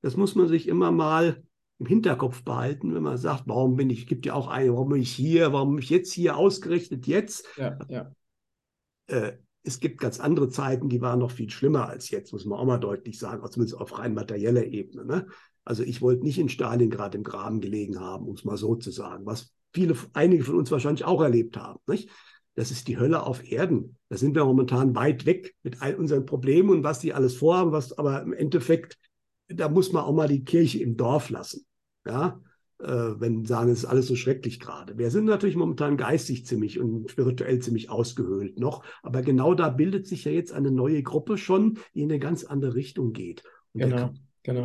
[0.00, 1.42] Das muss man sich immer mal
[1.80, 5.02] im Hinterkopf behalten, wenn man sagt, warum bin ich, gibt ja auch eine, warum bin
[5.02, 7.46] ich hier, warum bin ich jetzt hier ausgerechnet jetzt?
[7.56, 8.12] Ja, ja.
[9.08, 9.32] Äh,
[9.68, 12.64] es gibt ganz andere Zeiten, die waren noch viel schlimmer als jetzt, muss man auch
[12.64, 15.04] mal deutlich sagen, zumindest auf rein materieller Ebene.
[15.04, 15.26] Ne?
[15.64, 18.90] Also ich wollte nicht in Stalingrad im Graben gelegen haben, um es mal so zu
[18.90, 21.78] sagen, was viele, einige von uns wahrscheinlich auch erlebt haben.
[21.86, 22.08] Nicht?
[22.54, 23.96] Das ist die Hölle auf Erden.
[24.08, 27.70] Da sind wir momentan weit weg mit all unseren Problemen und was die alles vorhaben,
[27.70, 28.98] was aber im Endeffekt,
[29.48, 31.66] da muss man auch mal die Kirche im Dorf lassen.
[32.06, 32.40] Ja,
[32.80, 34.98] wenn sagen, es ist alles so schrecklich gerade.
[34.98, 40.06] Wir sind natürlich momentan geistig ziemlich und spirituell ziemlich ausgehöhlt noch, aber genau da bildet
[40.06, 43.42] sich ja jetzt eine neue Gruppe schon, die in eine ganz andere Richtung geht.
[43.72, 44.14] Und genau,
[44.44, 44.64] genau.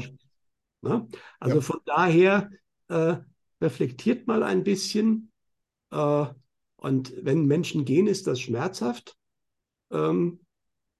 [0.82, 1.08] Ne?
[1.40, 1.62] Also ja.
[1.62, 2.50] von daher
[2.90, 3.16] äh,
[3.62, 5.32] reflektiert mal ein bisschen.
[5.92, 6.26] Äh,
[6.76, 9.18] und wenn Menschen gehen, ist das schmerzhaft.
[9.92, 10.42] Ähm,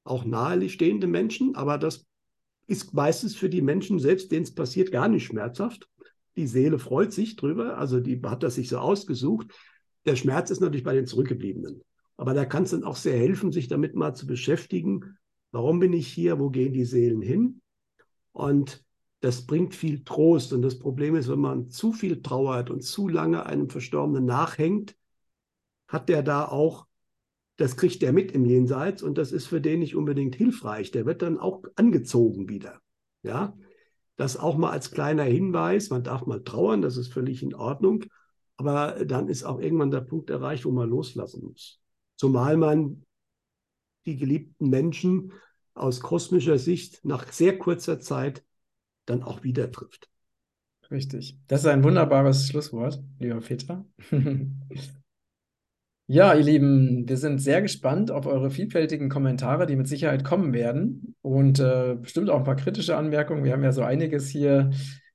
[0.06, 2.06] auch nahestehende Menschen, aber das
[2.68, 5.90] ist meistens für die Menschen selbst, denen es passiert, gar nicht schmerzhaft.
[6.36, 9.54] Die Seele freut sich drüber, also die hat das sich so ausgesucht.
[10.06, 11.82] Der Schmerz ist natürlich bei den Zurückgebliebenen.
[12.18, 15.18] Aber da kann es dann auch sehr helfen, sich damit mal zu beschäftigen.
[15.52, 16.40] Warum bin ich hier?
[16.40, 17.62] Wo gehen die Seelen hin?
[18.32, 18.84] Und
[19.20, 20.54] das bringt viel Trost.
[20.54, 24.96] Und das Problem ist, wenn man zu viel trauert und zu lange einem Verstorbenen nachhängt,
[25.88, 26.88] hat der da auch,
[27.58, 30.92] das kriegt der mit im Jenseits und das ist für den nicht unbedingt hilfreich.
[30.92, 32.80] Der wird dann auch angezogen wieder.
[33.22, 33.56] Ja,
[34.16, 35.90] das auch mal als kleiner Hinweis.
[35.90, 38.06] Man darf mal trauern, das ist völlig in Ordnung.
[38.58, 41.82] Aber dann ist auch irgendwann der Punkt erreicht, wo man loslassen muss.
[42.16, 43.04] Zumal man
[44.06, 45.34] die geliebten Menschen
[45.74, 48.44] aus kosmischer Sicht nach sehr kurzer Zeit
[49.06, 50.10] dann auch wieder trifft.
[50.92, 51.40] Richtig.
[51.48, 53.86] Das ist ein wunderbares Schlusswort, lieber Peter.
[56.08, 60.52] Ja, ihr Lieben, wir sind sehr gespannt auf eure vielfältigen Kommentare, die mit Sicherheit kommen
[60.52, 61.16] werden.
[61.22, 63.46] Und äh, bestimmt auch ein paar kritische Anmerkungen.
[63.46, 64.72] Wir haben ja so einiges hier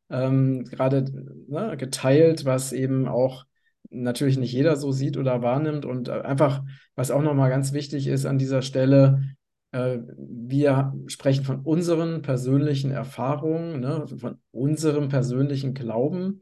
[0.09, 1.05] ähm, gerade
[1.47, 3.45] ne, geteilt, was eben auch
[3.91, 5.85] natürlich nicht jeder so sieht oder wahrnimmt.
[5.85, 6.63] Und äh, einfach,
[6.95, 9.23] was auch nochmal ganz wichtig ist an dieser Stelle,
[9.73, 16.41] äh, wir sprechen von unseren persönlichen Erfahrungen, ne, von unserem persönlichen Glauben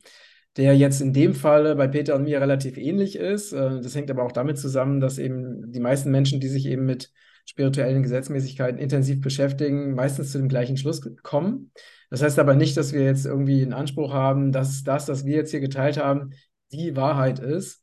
[0.56, 3.52] der jetzt in dem Fall bei Peter und mir relativ ähnlich ist.
[3.52, 6.86] Äh, das hängt aber auch damit zusammen, dass eben die meisten Menschen, die sich eben
[6.86, 7.12] mit
[7.48, 11.70] spirituellen Gesetzmäßigkeiten intensiv beschäftigen, meistens zu dem gleichen Schluss kommen.
[12.10, 15.36] Das heißt aber nicht, dass wir jetzt irgendwie einen Anspruch haben, dass das, was wir
[15.36, 16.30] jetzt hier geteilt haben,
[16.72, 17.82] die Wahrheit ist,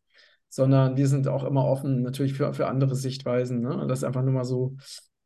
[0.50, 3.62] sondern wir sind auch immer offen natürlich für, für andere Sichtweisen.
[3.62, 3.86] Ne?
[3.88, 4.76] Das ist einfach nur mal so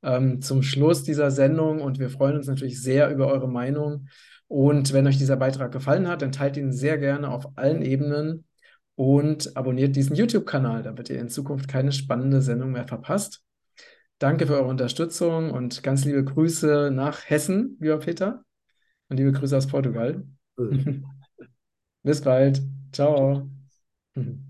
[0.03, 4.07] ähm, zum Schluss dieser Sendung und wir freuen uns natürlich sehr über eure Meinung.
[4.47, 8.45] Und wenn euch dieser Beitrag gefallen hat, dann teilt ihn sehr gerne auf allen Ebenen
[8.95, 13.43] und abonniert diesen YouTube-Kanal, damit ihr in Zukunft keine spannende Sendung mehr verpasst.
[14.19, 18.43] Danke für eure Unterstützung und ganz liebe Grüße nach Hessen, lieber Peter.
[19.09, 20.25] Und liebe Grüße aus Portugal.
[22.03, 22.61] Bis bald.
[22.91, 23.49] Ciao.